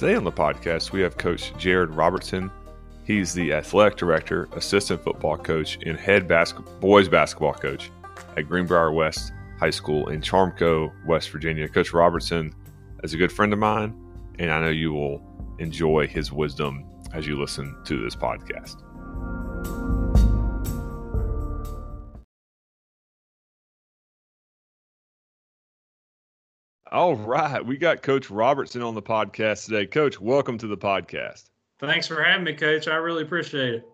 Today 0.00 0.14
on 0.14 0.24
the 0.24 0.32
podcast, 0.32 0.92
we 0.92 1.02
have 1.02 1.18
Coach 1.18 1.52
Jared 1.58 1.90
Robertson. 1.90 2.50
He's 3.04 3.34
the 3.34 3.52
athletic 3.52 3.98
director, 3.98 4.48
assistant 4.52 5.04
football 5.04 5.36
coach, 5.36 5.78
and 5.84 5.98
head 5.98 6.26
boys 6.80 7.06
basketball 7.06 7.52
coach 7.52 7.90
at 8.34 8.48
Greenbrier 8.48 8.92
West 8.92 9.34
High 9.58 9.68
School 9.68 10.08
in 10.08 10.22
Charmco, 10.22 10.90
West 11.04 11.28
Virginia. 11.28 11.68
Coach 11.68 11.92
Robertson 11.92 12.54
is 13.04 13.12
a 13.12 13.18
good 13.18 13.30
friend 13.30 13.52
of 13.52 13.58
mine, 13.58 13.94
and 14.38 14.50
I 14.50 14.58
know 14.62 14.70
you 14.70 14.94
will 14.94 15.22
enjoy 15.58 16.06
his 16.06 16.32
wisdom 16.32 16.86
as 17.12 17.26
you 17.26 17.38
listen 17.38 17.76
to 17.84 18.02
this 18.02 18.16
podcast. 18.16 18.80
All 26.92 27.14
right. 27.14 27.64
We 27.64 27.76
got 27.76 28.02
Coach 28.02 28.30
Robertson 28.30 28.82
on 28.82 28.96
the 28.96 29.02
podcast 29.02 29.66
today. 29.66 29.86
Coach, 29.86 30.20
welcome 30.20 30.58
to 30.58 30.66
the 30.66 30.76
podcast. 30.76 31.44
Thanks 31.78 32.08
for 32.08 32.20
having 32.20 32.42
me, 32.42 32.52
Coach. 32.54 32.88
I 32.88 32.96
really 32.96 33.22
appreciate 33.22 33.74
it. 33.74 33.88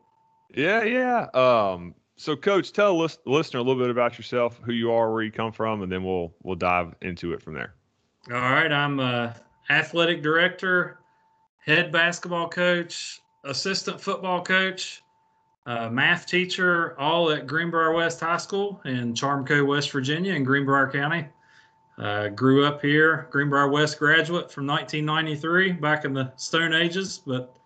Yeah, 0.54 0.82
yeah. 0.82 1.26
Um, 1.34 1.94
so, 2.16 2.34
Coach, 2.36 2.72
tell 2.72 2.96
the 2.96 3.18
listener 3.26 3.60
a 3.60 3.62
little 3.62 3.82
bit 3.82 3.90
about 3.90 4.16
yourself, 4.16 4.58
who 4.62 4.72
you 4.72 4.92
are, 4.92 5.12
where 5.12 5.22
you 5.22 5.30
come 5.30 5.52
from, 5.52 5.82
and 5.82 5.92
then 5.92 6.04
we'll 6.04 6.34
we'll 6.42 6.56
dive 6.56 6.94
into 7.02 7.34
it 7.34 7.42
from 7.42 7.52
there. 7.52 7.74
All 8.32 8.40
right. 8.40 8.72
I'm 8.72 8.98
a 8.98 9.36
athletic 9.68 10.22
director, 10.22 10.98
head 11.66 11.92
basketball 11.92 12.48
coach, 12.48 13.20
assistant 13.44 14.00
football 14.00 14.42
coach, 14.42 15.02
math 15.66 16.26
teacher, 16.26 16.98
all 16.98 17.30
at 17.30 17.46
Greenbrier 17.46 17.92
West 17.92 18.20
High 18.20 18.38
School 18.38 18.80
in 18.86 19.12
Charmco, 19.12 19.66
West 19.66 19.90
Virginia, 19.90 20.32
in 20.32 20.44
Greenbrier 20.44 20.90
County. 20.90 21.26
Uh, 21.98 22.28
grew 22.28 22.66
up 22.66 22.82
here, 22.82 23.26
Greenbrier 23.30 23.68
West 23.68 23.98
graduate 23.98 24.50
from 24.50 24.66
1993, 24.66 25.72
back 25.72 26.04
in 26.04 26.12
the 26.12 26.30
Stone 26.36 26.74
Ages, 26.74 27.22
but 27.26 27.56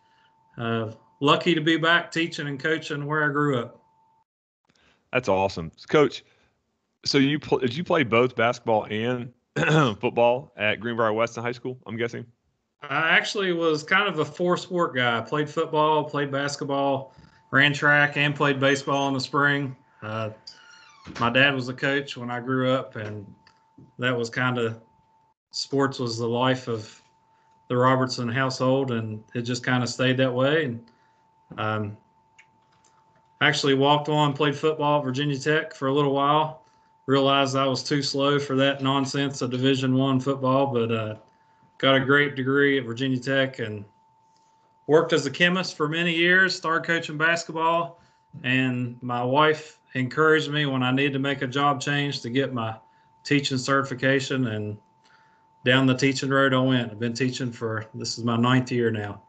uh, 0.56 0.92
lucky 1.20 1.54
to 1.54 1.60
be 1.60 1.76
back 1.76 2.12
teaching 2.12 2.46
and 2.46 2.60
coaching 2.60 3.06
where 3.06 3.28
I 3.28 3.32
grew 3.32 3.58
up. 3.58 3.80
That's 5.12 5.28
awesome, 5.28 5.72
Coach. 5.88 6.24
So 7.04 7.18
you 7.18 7.40
pl- 7.40 7.58
did 7.58 7.76
you 7.76 7.82
play 7.82 8.04
both 8.04 8.36
basketball 8.36 8.84
and 8.84 9.32
football 9.98 10.52
at 10.56 10.78
Greenbrier 10.78 11.12
West 11.12 11.36
in 11.36 11.42
high 11.42 11.52
school? 11.52 11.78
I'm 11.86 11.96
guessing. 11.96 12.24
I 12.82 13.10
actually 13.10 13.52
was 13.52 13.82
kind 13.82 14.08
of 14.08 14.20
a 14.20 14.24
four 14.24 14.56
sport 14.56 14.94
guy. 14.94 15.18
I 15.18 15.20
played 15.20 15.50
football, 15.50 16.04
played 16.04 16.30
basketball, 16.30 17.14
ran 17.50 17.72
track, 17.72 18.16
and 18.16 18.34
played 18.34 18.60
baseball 18.60 19.08
in 19.08 19.14
the 19.14 19.20
spring. 19.20 19.76
Uh, 20.02 20.30
my 21.18 21.30
dad 21.30 21.54
was 21.54 21.68
a 21.68 21.74
coach 21.74 22.16
when 22.16 22.30
I 22.30 22.40
grew 22.40 22.70
up, 22.70 22.96
and 22.96 23.26
that 23.98 24.16
was 24.16 24.30
kind 24.30 24.58
of 24.58 24.80
sports 25.50 25.98
was 25.98 26.18
the 26.18 26.26
life 26.26 26.68
of 26.68 27.00
the 27.68 27.76
Robertson 27.76 28.28
household, 28.28 28.90
and 28.90 29.22
it 29.34 29.42
just 29.42 29.62
kind 29.62 29.82
of 29.82 29.88
stayed 29.88 30.16
that 30.16 30.32
way. 30.32 30.64
And 30.64 30.90
um, 31.58 31.96
actually 33.40 33.74
walked 33.74 34.08
on, 34.08 34.32
played 34.32 34.56
football 34.56 34.98
at 34.98 35.04
Virginia 35.04 35.38
Tech 35.38 35.74
for 35.74 35.88
a 35.88 35.92
little 35.92 36.12
while. 36.12 36.62
Realized 37.06 37.56
I 37.56 37.66
was 37.66 37.82
too 37.82 38.02
slow 38.02 38.38
for 38.38 38.54
that 38.56 38.82
nonsense 38.82 39.42
of 39.42 39.50
Division 39.50 39.94
One 39.94 40.20
football, 40.20 40.66
but 40.66 40.92
uh, 40.92 41.14
got 41.78 41.96
a 41.96 42.00
great 42.00 42.36
degree 42.36 42.78
at 42.78 42.84
Virginia 42.84 43.18
Tech 43.18 43.58
and 43.58 43.84
worked 44.86 45.12
as 45.12 45.26
a 45.26 45.30
chemist 45.30 45.76
for 45.76 45.88
many 45.88 46.12
years. 46.12 46.54
Started 46.54 46.86
coaching 46.86 47.18
basketball, 47.18 48.00
and 48.44 48.96
my 49.02 49.24
wife 49.24 49.78
encouraged 49.94 50.50
me 50.50 50.66
when 50.66 50.82
I 50.82 50.92
needed 50.92 51.14
to 51.14 51.18
make 51.18 51.42
a 51.42 51.46
job 51.46 51.80
change 51.80 52.20
to 52.22 52.30
get 52.30 52.52
my 52.52 52.76
teaching 53.24 53.58
certification 53.58 54.48
and 54.48 54.76
down 55.64 55.86
the 55.86 55.94
teaching 55.94 56.30
road 56.30 56.54
I 56.54 56.60
went. 56.60 56.90
I've 56.90 56.98
been 56.98 57.12
teaching 57.12 57.52
for 57.52 57.86
this 57.94 58.18
is 58.18 58.24
my 58.24 58.36
ninth 58.36 58.72
year 58.72 58.90
now. 58.90 59.22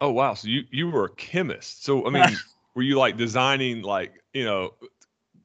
Oh 0.00 0.10
wow! 0.10 0.34
So 0.34 0.48
you 0.48 0.64
you 0.70 0.88
were 0.90 1.06
a 1.06 1.10
chemist. 1.10 1.84
So 1.84 2.06
I 2.06 2.10
mean, 2.10 2.36
were 2.74 2.82
you 2.82 2.96
like 2.96 3.16
designing 3.16 3.82
like 3.82 4.22
you 4.32 4.44
know 4.44 4.74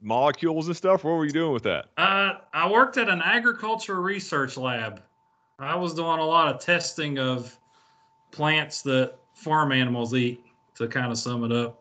molecules 0.01 0.67
and 0.67 0.77
stuff? 0.77 1.03
What 1.03 1.11
were 1.11 1.25
you 1.25 1.31
doing 1.31 1.53
with 1.53 1.63
that? 1.63 1.85
Uh, 1.97 2.33
I 2.53 2.69
worked 2.69 2.97
at 2.97 3.09
an 3.09 3.21
agriculture 3.23 4.01
research 4.01 4.57
lab. 4.57 5.01
I 5.59 5.75
was 5.75 5.93
doing 5.93 6.19
a 6.19 6.25
lot 6.25 6.53
of 6.53 6.61
testing 6.61 7.17
of 7.19 7.57
plants 8.31 8.81
that 8.83 9.15
farm 9.33 9.71
animals 9.71 10.13
eat. 10.13 10.43
To 10.77 10.87
kind 10.87 11.11
of 11.11 11.19
sum 11.19 11.43
it 11.43 11.51
up. 11.51 11.79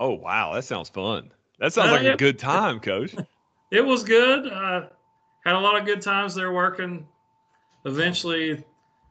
Oh 0.00 0.14
wow, 0.14 0.54
that 0.54 0.64
sounds 0.64 0.88
fun. 0.88 1.30
That 1.58 1.74
sounds 1.74 1.90
uh, 1.90 1.92
like 1.92 2.02
yeah. 2.02 2.14
a 2.14 2.16
good 2.16 2.38
time, 2.38 2.80
Coach 2.80 3.14
it 3.70 3.84
was 3.84 4.04
good. 4.04 4.46
Uh, 4.46 4.86
had 5.44 5.54
a 5.54 5.60
lot 5.60 5.78
of 5.78 5.84
good 5.84 6.00
times 6.00 6.34
there 6.34 6.52
working. 6.52 7.06
Eventually, 7.84 8.64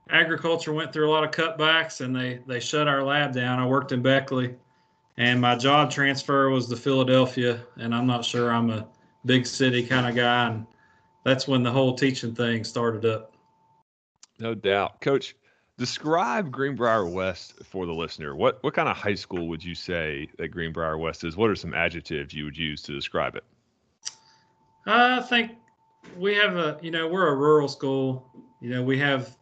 agriculture 0.09 0.73
went 0.73 0.91
through 0.91 1.09
a 1.09 1.11
lot 1.11 1.23
of 1.23 1.31
cutbacks, 1.31 2.01
and 2.01 2.15
they 2.15 2.39
they 2.47 2.59
shut 2.59 2.87
our 2.87 3.03
lab 3.03 3.33
down. 3.33 3.59
I 3.59 3.67
worked 3.67 3.91
in 3.91 4.01
Beckley, 4.01 4.55
and 5.17 5.39
my 5.39 5.55
job 5.55 5.91
transfer 5.91 6.49
was 6.49 6.67
to 6.67 6.75
Philadelphia. 6.75 7.61
And 7.77 7.93
I'm 7.93 8.07
not 8.07 8.25
sure 8.25 8.51
I'm 8.51 8.69
a 8.69 8.87
big 9.25 9.45
city 9.45 9.85
kind 9.85 10.07
of 10.07 10.15
guy, 10.15 10.47
and 10.47 10.65
that's 11.23 11.47
when 11.47 11.63
the 11.63 11.71
whole 11.71 11.93
teaching 11.95 12.33
thing 12.33 12.63
started 12.63 13.05
up. 13.05 13.33
No 14.39 14.53
doubt, 14.53 15.01
Coach. 15.01 15.35
Describe 15.77 16.51
Greenbrier 16.51 17.07
West 17.07 17.55
for 17.63 17.87
the 17.87 17.93
listener. 17.93 18.35
What 18.35 18.61
what 18.63 18.75
kind 18.75 18.87
of 18.87 18.95
high 18.95 19.15
school 19.15 19.47
would 19.47 19.63
you 19.63 19.73
say 19.73 20.29
that 20.37 20.49
Greenbrier 20.49 20.97
West 20.97 21.23
is? 21.23 21.35
What 21.35 21.49
are 21.49 21.55
some 21.55 21.73
adjectives 21.73 22.33
you 22.33 22.45
would 22.45 22.57
use 22.57 22.83
to 22.83 22.93
describe 22.93 23.35
it? 23.35 23.43
I 24.85 25.21
think 25.21 25.51
we 26.17 26.35
have 26.35 26.55
a, 26.55 26.79
you 26.81 26.91
know, 26.91 27.07
we're 27.07 27.27
a 27.27 27.35
rural 27.35 27.67
school. 27.67 28.29
You 28.59 28.69
know, 28.69 28.83
we 28.83 28.97
have 28.99 29.37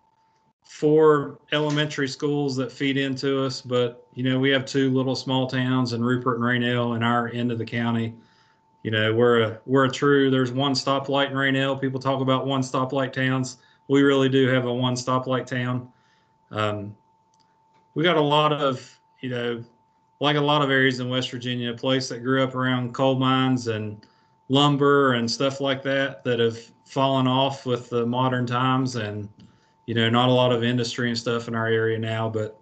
four 0.64 1.40
elementary 1.52 2.08
schools 2.08 2.56
that 2.56 2.72
feed 2.72 2.98
into 2.98 3.44
us, 3.44 3.62
but 3.62 4.08
you 4.14 4.24
know, 4.24 4.40
we 4.40 4.50
have 4.50 4.66
two 4.66 4.92
little 4.92 5.16
small 5.16 5.48
towns 5.48 5.94
in 5.94 6.04
Rupert 6.04 6.36
and 6.36 6.44
Rainelle 6.44 6.96
in 6.96 7.04
our 7.04 7.30
end 7.30 7.52
of 7.52 7.58
the 7.58 7.66
county. 7.66 8.16
You 8.84 8.92
know, 8.92 9.14
we're 9.14 9.42
a 9.42 9.60
we're 9.66 9.86
a 9.86 9.92
true. 9.92 10.32
There's 10.32 10.52
one 10.52 10.74
stoplight 10.74 11.28
in 11.28 11.34
Rainelle. 11.34 11.80
People 11.80 12.00
talk 12.00 12.22
about 12.22 12.48
one 12.48 12.62
stoplight 12.62 13.14
towns. 13.14 13.58
We 13.88 14.02
really 14.02 14.30
do 14.30 14.48
have 14.48 14.66
a 14.66 14.74
one 14.74 14.96
stoplight 14.96 15.46
town. 15.46 15.92
Um, 16.50 16.96
we 17.94 18.04
got 18.04 18.18
a 18.18 18.22
lot 18.22 18.54
of, 18.54 19.00
you 19.20 19.30
know, 19.30 19.64
like 20.20 20.38
a 20.38 20.42
lot 20.42 20.62
of 20.62 20.70
areas 20.70 21.00
in 21.00 21.10
West 21.10 21.30
Virginia, 21.32 21.74
a 21.74 21.78
place 21.78 22.10
that 22.10 22.20
grew 22.20 22.44
up 22.44 22.56
around 22.56 22.94
coal 22.94 23.16
mines 23.16 23.68
and 23.68 24.06
lumber 24.52 25.14
and 25.14 25.30
stuff 25.30 25.62
like 25.62 25.82
that 25.82 26.24
that 26.24 26.40
have 26.40 26.60
fallen 26.86 27.28
off 27.28 27.66
with 27.66 27.90
the 27.90 28.06
modern 28.06 28.46
times 28.46 28.98
and 28.98 29.30
you 29.86 29.96
know 29.96 30.10
not 30.10 30.28
a 30.28 30.32
lot 30.32 30.52
of 30.52 30.64
industry 30.64 31.08
and 31.08 31.18
stuff 31.18 31.48
in 31.48 31.56
our 31.56 31.68
area 31.68 31.98
now 31.98 32.30
but 32.30 32.60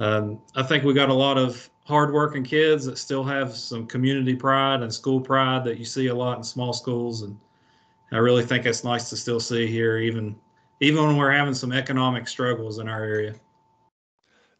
um, 0.00 0.38
i 0.54 0.62
think 0.62 0.84
we 0.84 0.92
got 0.92 1.08
a 1.08 1.14
lot 1.14 1.38
of 1.38 1.70
hardworking 1.86 2.44
kids 2.44 2.84
that 2.84 2.98
still 2.98 3.24
have 3.24 3.56
some 3.56 3.86
community 3.86 4.34
pride 4.34 4.82
and 4.82 4.92
school 4.92 5.20
pride 5.20 5.64
that 5.64 5.78
you 5.78 5.84
see 5.84 6.08
a 6.08 6.14
lot 6.14 6.36
in 6.36 6.44
small 6.44 6.74
schools 6.74 7.22
and 7.22 7.38
i 8.12 8.18
really 8.18 8.44
think 8.44 8.66
it's 8.66 8.84
nice 8.84 9.08
to 9.08 9.16
still 9.16 9.40
see 9.40 9.66
here 9.66 9.96
even 9.96 10.36
even 10.80 11.06
when 11.06 11.16
we're 11.16 11.32
having 11.32 11.54
some 11.54 11.72
economic 11.72 12.28
struggles 12.28 12.78
in 12.78 12.88
our 12.88 13.02
area. 13.02 13.34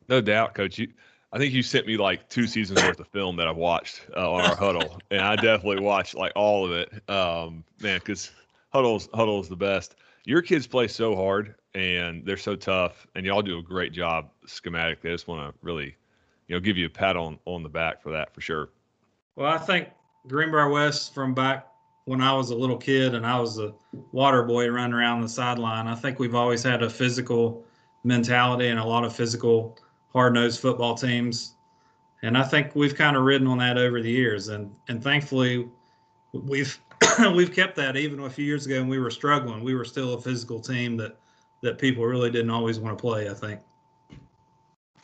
No 0.09 0.21
doubt 0.21 0.55
coach. 0.55 0.79
You 0.79 0.89
I 1.34 1.39
think 1.39 1.53
you 1.53 1.65
sent 1.65 1.89
me 1.89 1.97
like 1.97 2.28
two 2.28 2.47
seasons 2.47 2.81
worth 2.81 3.00
of 3.00 3.09
film 3.09 3.34
that 3.37 3.49
I've 3.49 3.56
watched 3.56 4.06
uh, 4.17 4.33
on 4.33 4.43
our 4.43 4.55
huddle, 4.55 5.00
and 5.11 5.21
I 5.21 5.34
definitely 5.34 5.81
watched 5.81 6.15
like 6.15 6.31
all 6.37 6.65
of 6.65 6.71
it. 6.71 7.11
Um, 7.11 7.65
man, 7.81 7.99
because 7.99 8.31
huddles 8.72 9.09
huddle 9.12 9.41
is 9.41 9.49
the 9.49 9.56
best. 9.56 9.97
Your 10.25 10.43
kids 10.43 10.69
play 10.69 10.87
so 10.87 11.17
hard 11.17 11.56
and 11.75 12.25
they're 12.25 12.37
so 12.37 12.55
tough, 12.55 13.09
and 13.17 13.27
y'all 13.27 13.43
do 13.43 13.59
a 13.59 13.62
great 13.62 13.93
job 13.93 14.31
schematically. 14.47 15.06
I 15.06 15.15
just 15.15 15.27
want 15.27 15.53
to 15.53 15.59
really, 15.61 15.97
you 16.47 16.55
know, 16.55 16.61
give 16.61 16.77
you 16.77 16.87
a 16.87 16.91
pat 16.91 17.17
on 17.17 17.41
on 17.47 17.65
the 17.65 17.69
back 17.69 18.00
for 18.00 18.12
that 18.12 18.33
for 18.33 18.41
sure. 18.41 18.69
Well, 19.34 19.53
I 19.53 19.59
think 19.59 19.89
Greenbrier 20.28 20.69
West 20.69 21.15
from 21.15 21.34
back 21.34 21.67
when 22.05 22.21
I 22.21 22.32
was 22.32 22.50
a 22.50 22.55
little 22.55 22.79
kid 22.79 23.17
and 23.17 23.26
I 23.26 23.41
was 23.41 23.59
a 23.59 23.75
water 24.12 24.44
boy 24.44 24.69
running 24.69 24.94
around 24.94 25.23
the 25.23 25.29
sideline. 25.29 25.88
I 25.88 25.97
think 25.97 26.20
we've 26.20 26.37
always 26.37 26.62
had 26.62 26.85
a 26.85 26.88
physical 26.88 27.67
mentality 28.05 28.69
and 28.69 28.79
a 28.79 28.85
lot 28.85 29.03
of 29.03 29.17
physical 29.17 29.76
hard 30.14 30.34
nosed 30.34 30.61
football 30.61 30.94
teams. 30.94 31.56
And 32.22 32.38
I 32.38 32.43
think 32.43 32.75
we've 32.75 32.94
kind 32.94 33.16
of 33.16 33.25
ridden 33.25 33.46
on 33.46 33.58
that 33.58 33.76
over 33.76 34.00
the 34.00 34.11
years. 34.11 34.49
And 34.49 34.75
and 34.88 35.02
thankfully 35.02 35.69
we've 36.32 36.78
we've 37.34 37.52
kept 37.52 37.76
that 37.76 37.96
even 37.96 38.20
a 38.20 38.31
few 38.31 38.44
years 38.44 38.66
ago 38.66 38.81
when 38.81 38.88
we 38.88 38.99
were 38.99 39.11
struggling. 39.11 39.62
We 39.62 39.75
were 39.75 39.84
still 39.84 40.14
a 40.14 40.20
physical 40.20 40.61
team 40.61 40.96
that 40.99 41.16
that 41.62 41.78
people 41.78 42.05
really 42.05 42.31
didn't 42.31 42.50
always 42.50 42.78
want 42.78 42.96
to 42.96 43.00
play, 43.00 43.28
I 43.28 43.34
think. 43.34 43.61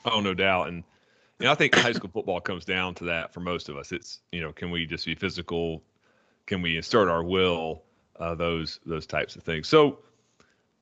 Oh, 0.04 0.20
no 0.20 0.34
doubt. 0.34 0.68
And 0.68 0.84
you 1.38 1.46
know, 1.46 1.52
I 1.52 1.54
think 1.54 1.74
high 1.74 1.92
school 1.92 2.10
football 2.12 2.40
comes 2.40 2.66
down 2.66 2.94
to 2.96 3.04
that 3.04 3.32
for 3.32 3.40
most 3.40 3.70
of 3.70 3.76
us. 3.76 3.92
It's, 3.92 4.20
you 4.30 4.42
know, 4.42 4.52
can 4.52 4.70
we 4.70 4.84
just 4.84 5.06
be 5.06 5.14
physical? 5.14 5.82
Can 6.46 6.60
we 6.60 6.76
insert 6.76 7.08
our 7.08 7.24
will? 7.24 7.82
Uh, 8.18 8.34
those 8.34 8.80
those 8.84 9.06
types 9.06 9.36
of 9.36 9.42
things. 9.42 9.66
So 9.66 10.00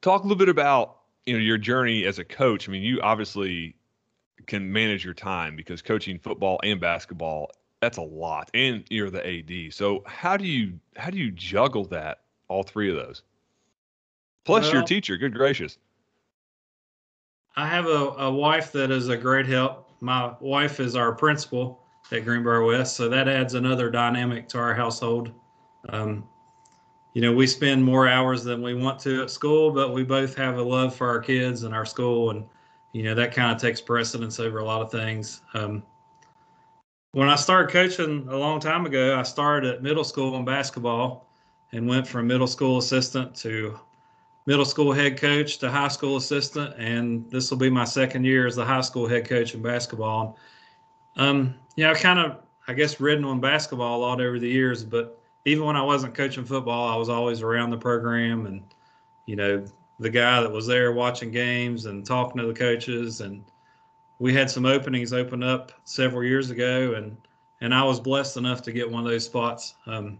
talk 0.02 0.22
a 0.22 0.24
little 0.24 0.38
bit 0.38 0.48
about 0.48 0.98
you 1.24 1.34
know 1.34 1.40
your 1.40 1.58
journey 1.58 2.04
as 2.04 2.18
a 2.18 2.24
coach. 2.24 2.68
I 2.68 2.72
mean, 2.72 2.82
you 2.82 3.00
obviously 3.00 3.76
can 4.46 4.70
manage 4.72 5.04
your 5.04 5.14
time 5.14 5.56
because 5.56 5.82
coaching 5.82 6.18
football 6.18 6.60
and 6.62 6.80
basketball 6.80 7.50
that's 7.80 7.98
a 7.98 8.02
lot 8.02 8.50
and 8.54 8.84
you're 8.90 9.10
the 9.10 9.26
AD. 9.26 9.72
So 9.72 10.02
how 10.06 10.36
do 10.36 10.44
you 10.44 10.78
how 10.96 11.10
do 11.10 11.18
you 11.18 11.30
juggle 11.30 11.84
that 11.86 12.22
all 12.48 12.62
three 12.62 12.90
of 12.90 12.96
those? 12.96 13.22
Plus 14.44 14.64
well, 14.64 14.74
your 14.74 14.82
teacher, 14.82 15.16
good 15.16 15.34
gracious. 15.34 15.78
I 17.56 17.66
have 17.66 17.86
a, 17.86 18.14
a 18.18 18.32
wife 18.32 18.72
that 18.72 18.90
is 18.90 19.08
a 19.08 19.16
great 19.16 19.46
help. 19.46 19.90
My 20.00 20.32
wife 20.40 20.80
is 20.80 20.96
our 20.96 21.12
principal 21.12 21.84
at 22.12 22.24
Greenbrier 22.24 22.64
West, 22.64 22.96
so 22.96 23.08
that 23.08 23.28
adds 23.28 23.54
another 23.54 23.90
dynamic 23.90 24.48
to 24.48 24.58
our 24.58 24.74
household. 24.74 25.32
Um, 25.88 26.26
you 27.14 27.22
know, 27.22 27.32
we 27.32 27.46
spend 27.46 27.84
more 27.84 28.06
hours 28.06 28.44
than 28.44 28.62
we 28.62 28.74
want 28.74 29.00
to 29.00 29.22
at 29.22 29.30
school, 29.30 29.72
but 29.72 29.92
we 29.92 30.04
both 30.04 30.34
have 30.36 30.56
a 30.56 30.62
love 30.62 30.94
for 30.94 31.08
our 31.08 31.20
kids 31.20 31.64
and 31.64 31.74
our 31.74 31.84
school, 31.84 32.30
and 32.30 32.44
you 32.92 33.02
know 33.02 33.14
that 33.14 33.34
kind 33.34 33.52
of 33.54 33.60
takes 33.60 33.80
precedence 33.80 34.40
over 34.40 34.58
a 34.58 34.64
lot 34.64 34.82
of 34.82 34.90
things. 34.90 35.42
Um, 35.54 35.82
when 37.12 37.28
I 37.28 37.36
started 37.36 37.72
coaching 37.72 38.28
a 38.28 38.36
long 38.36 38.60
time 38.60 38.86
ago, 38.86 39.18
I 39.18 39.22
started 39.22 39.74
at 39.74 39.82
middle 39.82 40.04
school 40.04 40.36
in 40.36 40.44
basketball 40.44 41.26
and 41.72 41.88
went 41.88 42.06
from 42.06 42.26
middle 42.26 42.46
school 42.46 42.78
assistant 42.78 43.34
to 43.36 43.78
middle 44.46 44.64
school 44.64 44.92
head 44.92 45.18
coach 45.18 45.58
to 45.58 45.70
high 45.70 45.88
school 45.88 46.16
assistant, 46.16 46.74
and 46.78 47.30
this 47.30 47.50
will 47.50 47.58
be 47.58 47.70
my 47.70 47.84
second 47.84 48.24
year 48.24 48.46
as 48.46 48.56
the 48.56 48.64
high 48.64 48.80
school 48.80 49.06
head 49.06 49.28
coach 49.28 49.54
in 49.54 49.60
basketball. 49.60 50.38
Um, 51.16 51.54
you 51.76 51.84
know, 51.84 51.90
I 51.90 51.94
kind 51.94 52.18
of, 52.18 52.38
I 52.66 52.72
guess, 52.72 53.00
ridden 53.00 53.24
on 53.24 53.40
basketball 53.40 53.98
a 53.98 54.00
lot 54.00 54.20
over 54.20 54.38
the 54.38 54.48
years, 54.48 54.84
but 54.84 55.20
even 55.44 55.64
when 55.64 55.76
I 55.76 55.82
wasn't 55.82 56.14
coaching 56.14 56.44
football, 56.44 56.88
I 56.88 56.96
was 56.96 57.08
always 57.08 57.42
around 57.42 57.70
the 57.70 57.76
program 57.76 58.46
and, 58.46 58.62
you 59.26 59.36
know, 59.36 59.64
the 59.98 60.10
guy 60.10 60.40
that 60.40 60.50
was 60.50 60.66
there 60.66 60.92
watching 60.92 61.30
games 61.30 61.86
and 61.86 62.06
talking 62.06 62.40
to 62.40 62.46
the 62.46 62.54
coaches. 62.54 63.20
And 63.20 63.44
we 64.18 64.32
had 64.32 64.50
some 64.50 64.66
openings 64.66 65.12
open 65.12 65.42
up 65.42 65.72
several 65.84 66.24
years 66.24 66.50
ago, 66.50 66.94
and 66.94 67.16
and 67.60 67.74
I 67.74 67.82
was 67.82 67.98
blessed 67.98 68.36
enough 68.36 68.62
to 68.62 68.72
get 68.72 68.90
one 68.90 69.04
of 69.04 69.10
those 69.10 69.24
spots. 69.24 69.74
Um, 69.86 70.18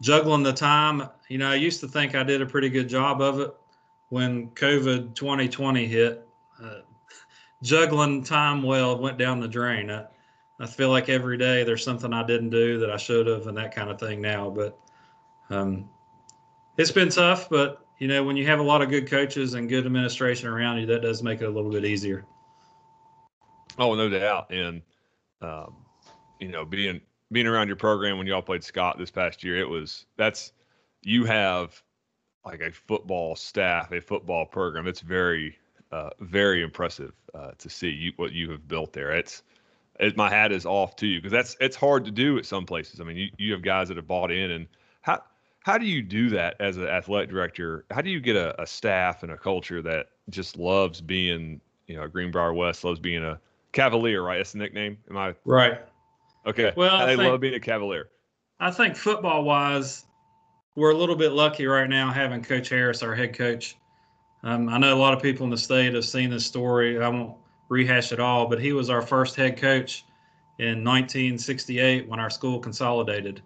juggling 0.00 0.42
the 0.42 0.52
time, 0.52 1.08
you 1.28 1.38
know, 1.38 1.50
I 1.50 1.56
used 1.56 1.80
to 1.80 1.88
think 1.88 2.14
I 2.14 2.22
did 2.22 2.40
a 2.40 2.46
pretty 2.46 2.68
good 2.68 2.88
job 2.88 3.20
of 3.20 3.40
it 3.40 3.54
when 4.08 4.50
COVID 4.50 5.14
2020 5.14 5.86
hit. 5.86 6.28
Uh, 6.62 6.80
juggling 7.62 8.22
time 8.22 8.62
well 8.62 8.98
went 8.98 9.18
down 9.18 9.40
the 9.40 9.48
drain. 9.48 9.90
I, 9.90 10.06
I 10.60 10.66
feel 10.66 10.90
like 10.90 11.08
every 11.08 11.36
day 11.36 11.64
there's 11.64 11.84
something 11.84 12.12
I 12.12 12.22
didn't 12.22 12.50
do 12.50 12.78
that 12.78 12.90
I 12.90 12.96
should 12.96 13.26
have 13.26 13.46
and 13.46 13.56
that 13.56 13.74
kind 13.74 13.90
of 13.90 13.98
thing 13.98 14.20
now. 14.20 14.50
But 14.50 14.78
um, 15.48 15.88
it's 16.76 16.92
been 16.92 17.08
tough, 17.08 17.48
but 17.48 17.84
you 18.00 18.08
know, 18.08 18.24
when 18.24 18.36
you 18.36 18.46
have 18.46 18.58
a 18.58 18.62
lot 18.62 18.82
of 18.82 18.88
good 18.88 19.08
coaches 19.08 19.54
and 19.54 19.68
good 19.68 19.86
administration 19.86 20.48
around 20.48 20.78
you, 20.78 20.86
that 20.86 21.02
does 21.02 21.22
make 21.22 21.42
it 21.42 21.44
a 21.44 21.50
little 21.50 21.70
bit 21.70 21.84
easier. 21.84 22.24
Oh, 23.78 23.94
no 23.94 24.08
doubt. 24.08 24.50
And, 24.50 24.82
um, 25.42 25.76
you 26.40 26.48
know, 26.48 26.64
being 26.64 27.00
being 27.30 27.46
around 27.46 27.68
your 27.68 27.76
program 27.76 28.18
when 28.18 28.26
y'all 28.26 28.42
played 28.42 28.64
Scott 28.64 28.98
this 28.98 29.10
past 29.10 29.44
year, 29.44 29.58
it 29.58 29.68
was 29.68 30.06
that's 30.16 30.52
you 31.02 31.24
have 31.26 31.80
like 32.44 32.60
a 32.60 32.72
football 32.72 33.36
staff, 33.36 33.92
a 33.92 34.00
football 34.00 34.46
program. 34.46 34.86
It's 34.86 35.00
very, 35.00 35.58
uh, 35.92 36.10
very 36.20 36.62
impressive 36.62 37.12
uh, 37.34 37.50
to 37.58 37.68
see 37.68 37.90
you, 37.90 38.12
what 38.16 38.32
you 38.32 38.50
have 38.50 38.66
built 38.66 38.94
there. 38.94 39.12
It's 39.12 39.42
it, 39.98 40.16
my 40.16 40.30
hat 40.30 40.52
is 40.52 40.64
off 40.64 40.96
to 40.96 41.06
you 41.06 41.18
because 41.18 41.32
that's 41.32 41.56
it's 41.60 41.76
hard 41.76 42.06
to 42.06 42.10
do 42.10 42.38
at 42.38 42.46
some 42.46 42.64
places. 42.64 43.00
I 43.00 43.04
mean, 43.04 43.18
you, 43.18 43.28
you 43.36 43.52
have 43.52 43.60
guys 43.60 43.88
that 43.88 43.98
have 43.98 44.08
bought 44.08 44.30
in, 44.30 44.50
and 44.52 44.66
how 45.02 45.22
how 45.60 45.76
do 45.78 45.86
you 45.86 46.02
do 46.02 46.30
that 46.30 46.56
as 46.60 46.76
an 46.76 46.88
athletic 46.88 47.30
director? 47.30 47.84
How 47.90 48.00
do 48.00 48.10
you 48.10 48.20
get 48.20 48.36
a, 48.36 48.60
a 48.60 48.66
staff 48.66 49.22
and 49.22 49.32
a 49.32 49.36
culture 49.36 49.82
that 49.82 50.08
just 50.30 50.56
loves 50.56 51.00
being, 51.00 51.60
you 51.86 51.96
know, 51.96 52.08
Greenbrier 52.08 52.54
West 52.54 52.82
loves 52.84 52.98
being 52.98 53.22
a 53.22 53.38
Cavalier, 53.72 54.22
right? 54.22 54.38
That's 54.38 54.52
the 54.52 54.58
nickname. 54.58 54.96
Am 55.10 55.16
I 55.16 55.34
right? 55.44 55.80
Okay. 56.46 56.72
Well, 56.76 57.06
they 57.06 57.16
love 57.16 57.40
being 57.40 57.54
a 57.54 57.60
Cavalier. 57.60 58.08
I 58.58 58.70
think 58.70 58.96
football 58.96 59.44
wise, 59.44 60.06
we're 60.76 60.90
a 60.90 60.96
little 60.96 61.16
bit 61.16 61.32
lucky 61.32 61.66
right 61.66 61.88
now 61.88 62.10
having 62.10 62.42
Coach 62.42 62.68
Harris, 62.68 63.02
our 63.02 63.14
head 63.14 63.34
coach. 63.36 63.76
Um, 64.42 64.68
I 64.70 64.78
know 64.78 64.94
a 64.94 64.98
lot 64.98 65.12
of 65.12 65.22
people 65.22 65.44
in 65.44 65.50
the 65.50 65.58
state 65.58 65.94
have 65.94 66.04
seen 66.04 66.30
this 66.30 66.46
story. 66.46 67.00
I 67.02 67.08
won't 67.08 67.36
rehash 67.68 68.12
it 68.12 68.20
all, 68.20 68.46
but 68.46 68.60
he 68.60 68.72
was 68.72 68.88
our 68.88 69.02
first 69.02 69.36
head 69.36 69.58
coach 69.58 70.04
in 70.58 70.84
1968 70.84 72.08
when 72.08 72.18
our 72.18 72.30
school 72.30 72.58
consolidated. 72.58 73.42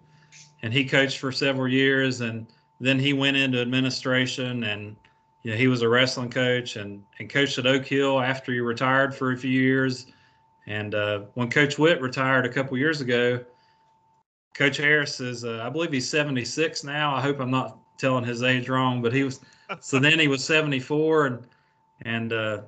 And 0.65 0.73
he 0.73 0.83
coached 0.83 1.19
for 1.19 1.31
several 1.31 1.69
years 1.69 2.21
and 2.21 2.47
then 2.81 2.99
he 2.99 3.13
went 3.13 3.37
into 3.37 3.61
administration 3.61 4.63
and 4.65 4.97
you 5.43 5.51
know 5.51 5.57
he 5.57 5.67
was 5.67 5.83
a 5.83 5.87
wrestling 5.87 6.29
coach 6.29 6.75
and, 6.75 7.03
and 7.19 7.29
coached 7.29 7.57
at 7.59 7.67
Oak 7.67 7.85
Hill 7.85 8.19
after 8.19 8.51
he 8.51 8.59
retired 8.59 9.15
for 9.15 9.31
a 9.31 9.37
few 9.37 9.51
years 9.51 10.07
and 10.67 10.95
uh, 10.95 11.19
when 11.35 11.49
Coach 11.49 11.77
Witt 11.77 12.01
retired 12.01 12.45
a 12.45 12.49
couple 12.49 12.77
years 12.77 13.01
ago, 13.01 13.43
Coach 14.53 14.77
Harris 14.77 15.19
is, 15.19 15.45
uh, 15.45 15.61
I 15.63 15.69
believe 15.69 15.91
he's 15.91 16.09
76 16.09 16.83
now. 16.83 17.13
I 17.13 17.21
hope 17.21 17.39
I'm 17.39 17.51
not 17.51 17.77
telling 17.97 18.23
his 18.23 18.41
age 18.41 18.67
wrong, 18.69 19.01
but 19.01 19.13
he 19.13 19.23
was. 19.23 19.41
so 19.79 19.99
then 19.99 20.19
he 20.19 20.27
was 20.27 20.43
74, 20.43 21.25
and 21.27 21.47
and 22.01 22.33
uh, 22.33 22.61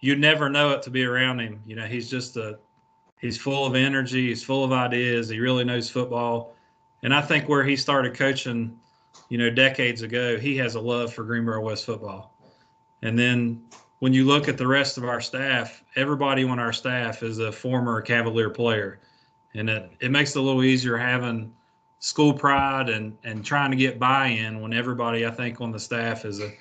you 0.00 0.16
never 0.16 0.48
know 0.48 0.70
it 0.70 0.82
to 0.82 0.90
be 0.90 1.04
around 1.04 1.40
him. 1.40 1.62
You 1.66 1.76
know, 1.76 1.86
he's 1.86 2.10
just 2.10 2.36
a, 2.36 2.58
he's 3.20 3.38
full 3.38 3.66
of 3.66 3.74
energy. 3.74 4.28
He's 4.28 4.42
full 4.42 4.64
of 4.64 4.72
ideas. 4.72 5.28
He 5.28 5.40
really 5.40 5.64
knows 5.64 5.90
football, 5.90 6.54
and 7.02 7.14
I 7.14 7.20
think 7.20 7.48
where 7.48 7.64
he 7.64 7.76
started 7.76 8.14
coaching, 8.14 8.78
you 9.28 9.38
know, 9.38 9.50
decades 9.50 10.02
ago, 10.02 10.38
he 10.38 10.56
has 10.56 10.74
a 10.74 10.80
love 10.80 11.12
for 11.12 11.24
Greenbrier 11.24 11.60
West 11.60 11.84
football. 11.84 12.34
And 13.02 13.18
then 13.18 13.62
when 14.00 14.12
you 14.12 14.24
look 14.24 14.48
at 14.48 14.58
the 14.58 14.66
rest 14.66 14.98
of 14.98 15.04
our 15.04 15.20
staff, 15.20 15.82
everybody 15.96 16.44
on 16.44 16.58
our 16.58 16.72
staff 16.72 17.22
is 17.22 17.38
a 17.38 17.52
former 17.52 18.00
Cavalier 18.00 18.50
player. 18.50 19.00
And 19.54 19.70
it, 19.70 19.90
it 20.00 20.10
makes 20.10 20.34
it 20.34 20.38
a 20.38 20.42
little 20.42 20.62
easier 20.62 20.96
having 20.96 21.52
school 22.00 22.32
pride 22.32 22.88
and, 22.88 23.16
and 23.24 23.44
trying 23.44 23.70
to 23.70 23.76
get 23.76 23.98
buy-in 23.98 24.60
when 24.60 24.72
everybody 24.72 25.26
I 25.26 25.30
think 25.30 25.60
on 25.60 25.72
the 25.72 25.80
staff 25.80 26.24
is 26.24 26.40
a 26.40 26.52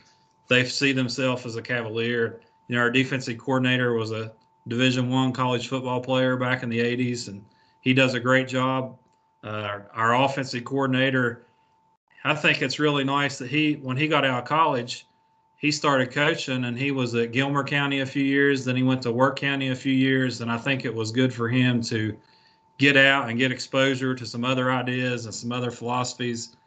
they 0.47 0.63
see 0.63 0.93
themselves 0.93 1.45
as 1.45 1.55
a 1.55 1.61
Cavalier. 1.61 2.41
You 2.67 2.75
know, 2.75 2.81
our 2.81 2.91
defensive 2.91 3.37
coordinator 3.37 3.93
was 3.93 4.11
a 4.11 4.31
Division 4.67 5.09
One 5.09 5.31
college 5.33 5.67
football 5.67 6.01
player 6.01 6.37
back 6.37 6.63
in 6.63 6.69
the 6.69 6.79
'80s, 6.79 7.27
and 7.27 7.43
he 7.81 7.93
does 7.93 8.13
a 8.13 8.19
great 8.19 8.47
job. 8.47 8.97
Uh, 9.47 9.61
our, 9.61 9.85
our 9.94 10.25
offensive 10.25 10.65
coordinator, 10.65 11.45
I 12.25 12.35
think 12.35 12.61
it's 12.61 12.79
really 12.79 13.05
nice 13.05 13.38
that 13.38 13.49
he 13.49 13.75
when 13.75 13.95
he 13.95 14.09
got 14.09 14.25
out 14.25 14.44
of 14.44 14.45
college, 14.45 15.07
he 15.55 15.71
started 15.71 16.11
coaching 16.11 16.65
and 16.65 16.77
he 16.77 16.91
was 16.91 17.15
at 17.15 17.31
Gilmer 17.31 17.63
County 17.63 18.01
a 18.01 18.05
few 18.05 18.23
years. 18.23 18.65
Then 18.65 18.75
he 18.75 18.83
went 18.83 19.01
to 19.03 19.11
Wirt 19.13 19.39
County 19.39 19.69
a 19.69 19.75
few 19.75 19.94
years. 19.94 20.41
And 20.41 20.51
I 20.51 20.57
think 20.57 20.83
it 20.83 20.94
was 20.94 21.11
good 21.11 21.33
for 21.33 21.47
him 21.47 21.81
to 21.83 22.17
get 22.77 22.97
out 22.97 23.29
and 23.29 23.38
get 23.38 23.53
exposure 23.53 24.13
to 24.15 24.25
some 24.25 24.44
other 24.44 24.69
ideas 24.69 25.25
and 25.25 25.33
some 25.33 25.53
other 25.53 25.71
philosophies. 25.71 26.57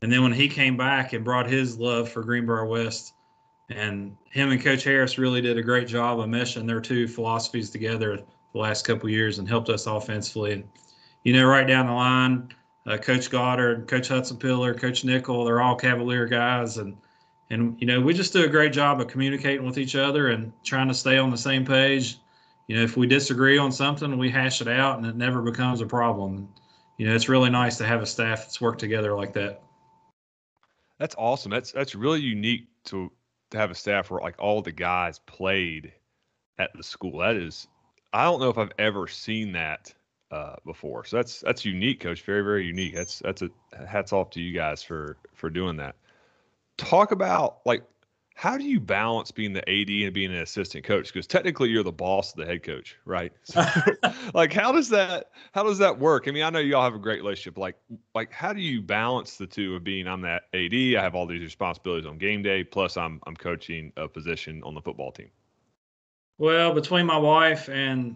And 0.00 0.12
then 0.12 0.22
when 0.22 0.32
he 0.32 0.48
came 0.48 0.76
back 0.76 1.14
and 1.14 1.24
brought 1.24 1.50
his 1.50 1.76
love 1.76 2.08
for 2.08 2.22
Greenbrier 2.22 2.66
West, 2.66 3.14
and 3.68 4.16
him 4.30 4.50
and 4.50 4.62
Coach 4.62 4.84
Harris 4.84 5.18
really 5.18 5.40
did 5.40 5.58
a 5.58 5.62
great 5.62 5.88
job 5.88 6.20
of 6.20 6.26
meshing 6.26 6.68
their 6.68 6.80
two 6.80 7.08
philosophies 7.08 7.68
together 7.68 8.22
the 8.52 8.58
last 8.58 8.86
couple 8.86 9.10
years 9.10 9.40
and 9.40 9.48
helped 9.48 9.68
us 9.68 9.86
offensively. 9.86 10.64
You 11.28 11.34
know, 11.34 11.44
right 11.44 11.66
down 11.66 11.88
the 11.88 11.92
line, 11.92 12.54
uh, 12.86 12.96
Coach 12.96 13.28
Goddard, 13.28 13.86
Coach 13.86 14.08
Hudson 14.08 14.38
Pillar, 14.38 14.72
Coach 14.72 15.04
Nickel, 15.04 15.44
they're 15.44 15.60
all 15.60 15.76
Cavalier 15.76 16.24
guys. 16.24 16.78
And 16.78 16.96
and 17.50 17.78
you 17.78 17.86
know 17.86 18.00
we 18.00 18.14
just 18.14 18.32
do 18.32 18.44
a 18.44 18.48
great 18.48 18.72
job 18.72 18.98
of 18.98 19.08
communicating 19.08 19.66
with 19.66 19.76
each 19.76 19.94
other 19.94 20.28
and 20.28 20.54
trying 20.64 20.88
to 20.88 20.94
stay 20.94 21.18
on 21.18 21.28
the 21.28 21.36
same 21.36 21.66
page. 21.66 22.16
You 22.66 22.76
know 22.76 22.82
if 22.82 22.96
we 22.96 23.06
disagree 23.06 23.58
on 23.58 23.70
something 23.70 24.16
we 24.16 24.30
hash 24.30 24.62
it 24.62 24.68
out 24.68 24.96
and 24.96 25.06
it 25.06 25.16
never 25.16 25.42
becomes 25.42 25.82
a 25.82 25.86
problem. 25.86 26.48
You 26.96 27.06
know 27.06 27.14
it's 27.14 27.28
really 27.28 27.50
nice 27.50 27.76
to 27.76 27.84
have 27.84 28.00
a 28.00 28.06
staff 28.06 28.44
that's 28.44 28.62
worked 28.62 28.80
together 28.80 29.14
like 29.14 29.34
that. 29.34 29.60
That's 30.98 31.14
awesome. 31.18 31.50
That's 31.50 31.72
that's 31.72 31.94
really 31.94 32.20
unique 32.20 32.68
to 32.84 33.12
to 33.50 33.58
have 33.58 33.70
a 33.70 33.74
staff 33.74 34.10
where 34.10 34.22
like 34.22 34.36
all 34.38 34.62
the 34.62 34.72
guys 34.72 35.18
played 35.18 35.92
at 36.58 36.70
the 36.74 36.82
school. 36.82 37.18
That 37.18 37.36
is 37.36 37.68
i 38.10 38.24
don't 38.24 38.40
know 38.40 38.48
if 38.48 38.56
i've 38.56 38.72
ever 38.78 39.06
seen 39.06 39.52
that 39.52 39.92
uh, 40.30 40.56
before 40.66 41.04
so 41.04 41.16
that's 41.16 41.40
that's 41.40 41.64
unique 41.64 42.00
coach 42.00 42.22
very 42.22 42.42
very 42.42 42.66
unique 42.66 42.94
that's 42.94 43.20
that's 43.20 43.42
a 43.42 43.50
hats 43.86 44.12
off 44.12 44.30
to 44.30 44.40
you 44.40 44.52
guys 44.52 44.82
for 44.82 45.16
for 45.34 45.48
doing 45.48 45.76
that 45.76 45.96
talk 46.76 47.12
about 47.12 47.58
like 47.64 47.82
how 48.38 48.56
do 48.56 48.62
you 48.62 48.78
balance 48.78 49.32
being 49.32 49.52
the 49.52 49.68
AD 49.68 49.90
and 49.90 50.14
being 50.14 50.32
an 50.32 50.40
assistant 50.40 50.84
coach? 50.84 51.12
Because 51.12 51.26
technically 51.26 51.70
you're 51.70 51.82
the 51.82 51.90
boss 51.90 52.30
of 52.30 52.38
the 52.38 52.46
head 52.46 52.62
coach, 52.62 52.96
right? 53.04 53.32
So, 53.42 53.64
like 54.32 54.52
how 54.52 54.70
does 54.70 54.90
that 54.90 55.32
how 55.50 55.64
does 55.64 55.78
that 55.78 55.98
work? 55.98 56.28
I 56.28 56.30
mean, 56.30 56.44
I 56.44 56.50
know 56.50 56.60
y'all 56.60 56.84
have 56.84 56.94
a 56.94 57.00
great 57.00 57.20
relationship. 57.20 57.58
Like 57.58 57.74
like 58.14 58.30
how 58.30 58.52
do 58.52 58.60
you 58.60 58.80
balance 58.80 59.38
the 59.38 59.46
two 59.48 59.74
of 59.74 59.82
being 59.82 60.06
I'm 60.06 60.20
that 60.20 60.42
AD, 60.54 60.72
I 60.72 61.02
have 61.02 61.16
all 61.16 61.26
these 61.26 61.42
responsibilities 61.42 62.06
on 62.06 62.16
game 62.16 62.44
day, 62.44 62.62
plus 62.62 62.96
I'm 62.96 63.20
I'm 63.26 63.34
coaching 63.34 63.92
a 63.96 64.06
position 64.06 64.62
on 64.62 64.74
the 64.74 64.82
football 64.82 65.10
team. 65.10 65.30
Well, 66.38 66.72
between 66.72 67.06
my 67.06 67.18
wife 67.18 67.68
and 67.68 68.14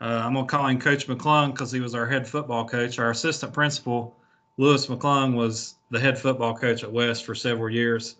uh, 0.00 0.22
I'm 0.24 0.34
gonna 0.34 0.46
call 0.46 0.66
him 0.66 0.80
Coach 0.80 1.06
McClung 1.06 1.52
because 1.52 1.70
he 1.70 1.80
was 1.80 1.94
our 1.94 2.06
head 2.06 2.26
football 2.26 2.66
coach. 2.66 2.98
Our 2.98 3.10
assistant 3.10 3.52
principal 3.52 4.16
Lewis 4.56 4.86
McClung 4.86 5.34
was 5.34 5.76
the 5.90 6.00
head 6.00 6.18
football 6.18 6.54
coach 6.54 6.82
at 6.82 6.92
West 6.92 7.24
for 7.24 7.34
several 7.34 7.70
years. 7.70 8.16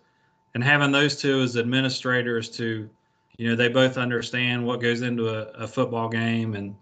And 0.55 0.65
having 0.65 0.91
those 0.91 1.17
two 1.17 1.41
as 1.41 1.57
administrators 1.57 2.49
to, 2.57 2.89
you 3.37 3.49
know, 3.49 3.55
they 3.55 3.69
both 3.69 3.97
understand 3.97 4.67
what 4.67 4.81
goes 4.81 5.03
into 5.03 5.29
a, 5.29 5.65
a 5.65 5.67
football 5.67 6.09
game. 6.09 6.55
And, 6.55 6.75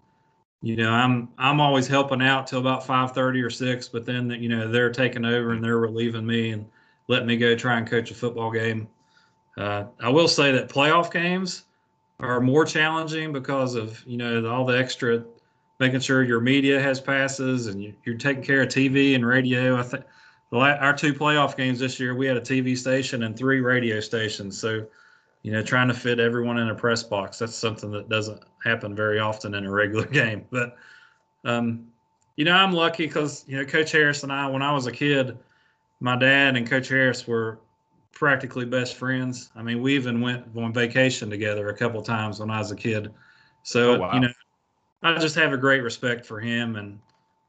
you 0.61 0.75
know, 0.75 0.91
I'm 0.91 1.29
I'm 1.37 1.61
always 1.61 1.87
helping 1.87 2.21
out 2.21 2.47
till 2.47 2.59
about 2.59 2.85
5:30 2.85 3.43
or 3.43 3.49
6, 3.49 3.89
but 3.89 4.05
then 4.05 4.29
you 4.31 4.49
know 4.49 4.69
they're 4.69 4.91
taking 4.91 5.25
over 5.25 5.51
and 5.51 5.63
they're 5.63 5.77
relieving 5.77 6.25
me 6.25 6.51
and 6.51 6.65
letting 7.07 7.27
me 7.27 7.37
go 7.37 7.55
try 7.55 7.77
and 7.77 7.87
coach 7.87 8.11
a 8.11 8.15
football 8.15 8.51
game. 8.51 8.87
Uh, 9.57 9.85
I 10.01 10.09
will 10.09 10.27
say 10.27 10.51
that 10.53 10.69
playoff 10.69 11.11
games 11.11 11.65
are 12.19 12.41
more 12.41 12.65
challenging 12.65 13.31
because 13.31 13.75
of 13.75 14.03
you 14.05 14.17
know 14.17 14.45
all 14.49 14.65
the 14.65 14.77
extra 14.77 15.23
making 15.79 16.01
sure 16.01 16.23
your 16.23 16.41
media 16.41 16.79
has 16.81 16.99
passes 16.99 17.67
and 17.67 17.81
you, 17.81 17.93
are 18.07 18.13
taking 18.15 18.43
care 18.43 18.61
of 18.61 18.67
TV 18.67 19.15
and 19.15 19.25
radio. 19.25 19.77
I 19.77 19.83
think 19.83 20.03
our 20.51 20.95
two 20.95 21.13
playoff 21.13 21.55
games 21.55 21.79
this 21.79 21.99
year, 21.99 22.15
we 22.15 22.27
had 22.27 22.37
a 22.37 22.41
TV 22.41 22.77
station 22.77 23.23
and 23.23 23.37
three 23.37 23.61
radio 23.61 23.99
stations. 23.99 24.59
So, 24.59 24.85
you 25.43 25.51
know, 25.51 25.63
trying 25.63 25.87
to 25.87 25.93
fit 25.93 26.19
everyone 26.19 26.57
in 26.57 26.69
a 26.69 26.75
press 26.75 27.01
box, 27.01 27.39
that's 27.39 27.55
something 27.55 27.91
that 27.91 28.09
doesn't 28.09 28.43
happen 28.63 28.93
very 28.93 29.19
often 29.19 29.55
in 29.55 29.65
a 29.65 29.71
regular 29.71 30.05
game. 30.21 30.45
But, 30.51 30.75
um, 31.45 31.87
you 32.35 32.45
know, 32.45 32.53
I'm 32.53 32.73
lucky 32.73 33.07
because, 33.07 33.45
you 33.47 33.57
know, 33.57 33.65
Coach 33.65 33.91
Harris 33.91 34.23
and 34.23 34.31
I, 34.31 34.47
when 34.47 34.61
I 34.61 34.73
was 34.73 34.87
a 34.87 34.91
kid, 34.91 35.37
my 36.01 36.17
dad 36.17 36.57
and 36.57 36.69
Coach 36.69 36.89
Harris 36.89 37.27
were 37.27 37.59
practically 38.11 38.65
best 38.65 38.95
friends. 38.95 39.51
I 39.55 39.61
mean, 39.61 39.81
we 39.81 39.95
even 39.95 40.21
went 40.21 40.45
on 40.55 40.73
vacation 40.73 41.29
together 41.29 41.69
a 41.69 41.77
couple 41.77 42.01
times 42.01 42.39
when 42.39 42.49
I 42.49 42.59
was 42.59 42.71
a 42.71 42.75
kid. 42.75 43.11
So, 43.63 43.95
oh, 43.95 43.99
wow. 43.99 44.13
you 44.13 44.19
know, 44.21 44.29
I 45.03 45.17
just 45.17 45.35
have 45.35 45.53
a 45.53 45.57
great 45.57 45.81
respect 45.81 46.25
for 46.25 46.39
him, 46.39 46.75
and 46.75 46.99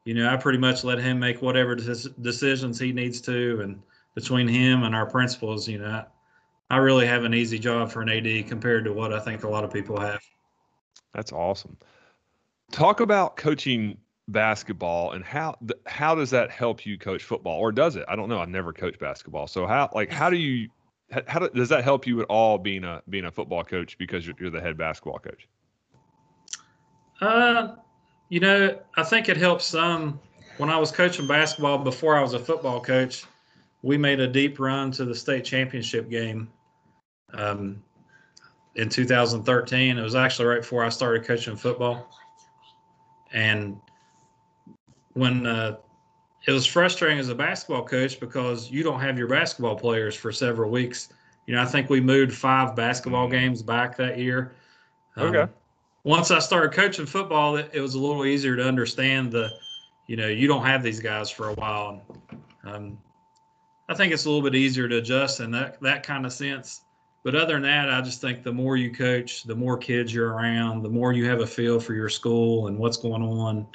you 0.05 0.15
know, 0.15 0.29
I 0.29 0.37
pretty 0.37 0.59
much 0.59 0.85
let 0.85 0.99
him 0.99 1.19
make 1.19 1.43
whatever 1.43 1.75
decisions 1.75 2.79
he 2.79 2.93
needs 2.93 3.21
to, 3.23 3.61
and 3.63 3.83
between 4.15 4.49
him 4.49 4.85
and 4.85 4.95
our 4.95 5.07
principals, 5.07 5.69
you 5.69 5.79
know, 5.79 6.05
I 6.71 6.77
really 6.77 7.07
have 7.07 7.25
an 7.25 7.35
easy 7.35 7.59
job 7.59 7.91
for 7.91 8.03
an 8.03 8.09
AD 8.09 8.47
compared 8.49 8.85
to 8.85 8.93
what 8.93 9.13
I 9.13 9.19
think 9.19 9.43
a 9.43 9.49
lot 9.49 9.65
of 9.65 9.73
people 9.73 9.99
have. 9.99 10.21
That's 11.15 11.33
awesome. 11.33 11.77
Talk 12.71 13.01
about 13.01 13.37
coaching 13.37 13.99
basketball 14.29 15.13
and 15.13 15.25
how 15.25 15.57
how 15.87 16.15
does 16.15 16.31
that 16.31 16.51
help 16.51 16.87
you 16.87 16.97
coach 16.99 17.25
football 17.25 17.59
or 17.59 17.73
does 17.73 17.97
it? 17.97 18.05
I 18.09 18.17
don't 18.17 18.29
know. 18.29 18.39
I've 18.39 18.49
never 18.49 18.73
coached 18.73 18.99
basketball, 18.99 19.47
so 19.47 19.67
how 19.67 19.91
like 19.95 20.11
how 20.11 20.31
do 20.31 20.37
you 20.37 20.69
how 21.27 21.41
does 21.41 21.69
that 21.71 21.83
help 21.83 22.07
you 22.07 22.21
at 22.21 22.27
all 22.27 22.59
being 22.59 22.85
a 22.85 23.03
being 23.09 23.25
a 23.25 23.31
football 23.31 23.65
coach 23.65 23.99
because 23.99 24.27
you're, 24.27 24.37
you're 24.39 24.51
the 24.51 24.61
head 24.61 24.77
basketball 24.77 25.19
coach? 25.19 25.49
Uh, 27.21 27.75
you 28.29 28.41
know, 28.41 28.79
I 28.97 29.03
think 29.03 29.29
it 29.29 29.37
helps 29.37 29.67
some. 29.67 30.21
When 30.57 30.71
I 30.71 30.77
was 30.77 30.91
coaching 30.91 31.27
basketball 31.27 31.79
before 31.79 32.17
I 32.17 32.23
was 32.23 32.35
a 32.35 32.39
football 32.39 32.81
coach, 32.81 33.25
we 33.83 33.97
made 33.97 34.21
a 34.21 34.29
deep 34.29 34.61
run 34.61 34.91
to 34.93 35.05
the 35.05 35.15
state 35.15 35.45
championship 35.45 36.11
game 36.11 36.51
um, 37.33 37.83
in 38.75 38.89
2013. 38.89 39.99
It 39.99 40.03
was 40.03 40.15
actually 40.15 40.47
right 40.47 40.61
before 40.61 40.85
I 40.85 40.91
started 40.91 41.25
coaching 41.25 41.57
football. 41.57 42.11
And 43.33 43.81
when 45.15 45.47
uh, 45.47 45.77
it 46.47 46.53
was 46.53 46.67
frustrating 46.67 47.19
as 47.19 47.29
a 47.29 47.35
basketball 47.35 47.85
coach 47.85 48.21
because 48.21 48.71
you 48.71 48.83
don't 48.83 49.01
have 49.01 49.19
your 49.19 49.29
basketball 49.29 49.77
players 49.77 50.15
for 50.15 50.33
several 50.33 50.71
weeks. 50.71 51.09
You 51.47 51.55
know, 51.55 51.63
I 51.63 51.67
think 51.67 51.91
we 51.91 52.01
moved 52.01 52.33
five 52.33 52.77
basketball 52.77 53.29
games 53.29 53.63
back 53.63 53.97
that 53.97 54.19
year. 54.19 54.57
Um, 55.17 55.35
okay 55.35 55.53
once 56.05 56.31
I 56.31 56.39
started 56.39 56.73
coaching 56.73 57.07
football, 57.07 57.57
it, 57.57 57.71
it, 57.73 57.81
was 57.81 57.95
a 57.95 57.99
little 57.99 58.25
easier 58.25 58.57
to 58.57 58.67
understand 58.67 59.31
the, 59.33 59.51
you 60.07 60.17
know, 60.17 60.29
you 60.29 60.47
don't 60.47 60.65
have 60.65 60.83
these 60.83 61.01
guys 61.01 61.31
for 61.31 61.51
a 61.51 61.55
while. 61.55 62.03
Um, 62.65 62.99
I 63.89 63.95
think 63.95 64.13
it's 64.13 64.25
a 64.25 64.31
little 64.31 64.43
bit 64.43 64.55
easier 64.55 64.89
to 64.89 64.99
adjust 64.99 65.41
in 65.41 65.51
that 65.53 65.81
that 65.83 66.03
kind 66.03 66.25
of 66.25 66.33
sense. 66.33 66.83
But 67.23 67.35
other 67.35 67.55
than 67.55 67.63
that, 67.63 67.91
I 67.91 68.01
just 68.01 68.21
think 68.21 68.43
the 68.43 68.53
more 68.53 68.77
you 68.77 68.95
coach, 68.95 69.43
the 69.43 69.55
more 69.55 69.77
kids 69.77 70.15
you're 70.15 70.33
around, 70.33 70.83
the 70.83 70.89
more 70.89 71.13
you 71.13 71.29
have 71.29 71.41
a 71.41 71.47
feel 71.47 71.79
for 71.79 71.93
your 71.93 72.09
school 72.09 72.69
and 72.69 72.79
what's 72.79 72.97
going 72.97 73.23
on. 73.23 73.67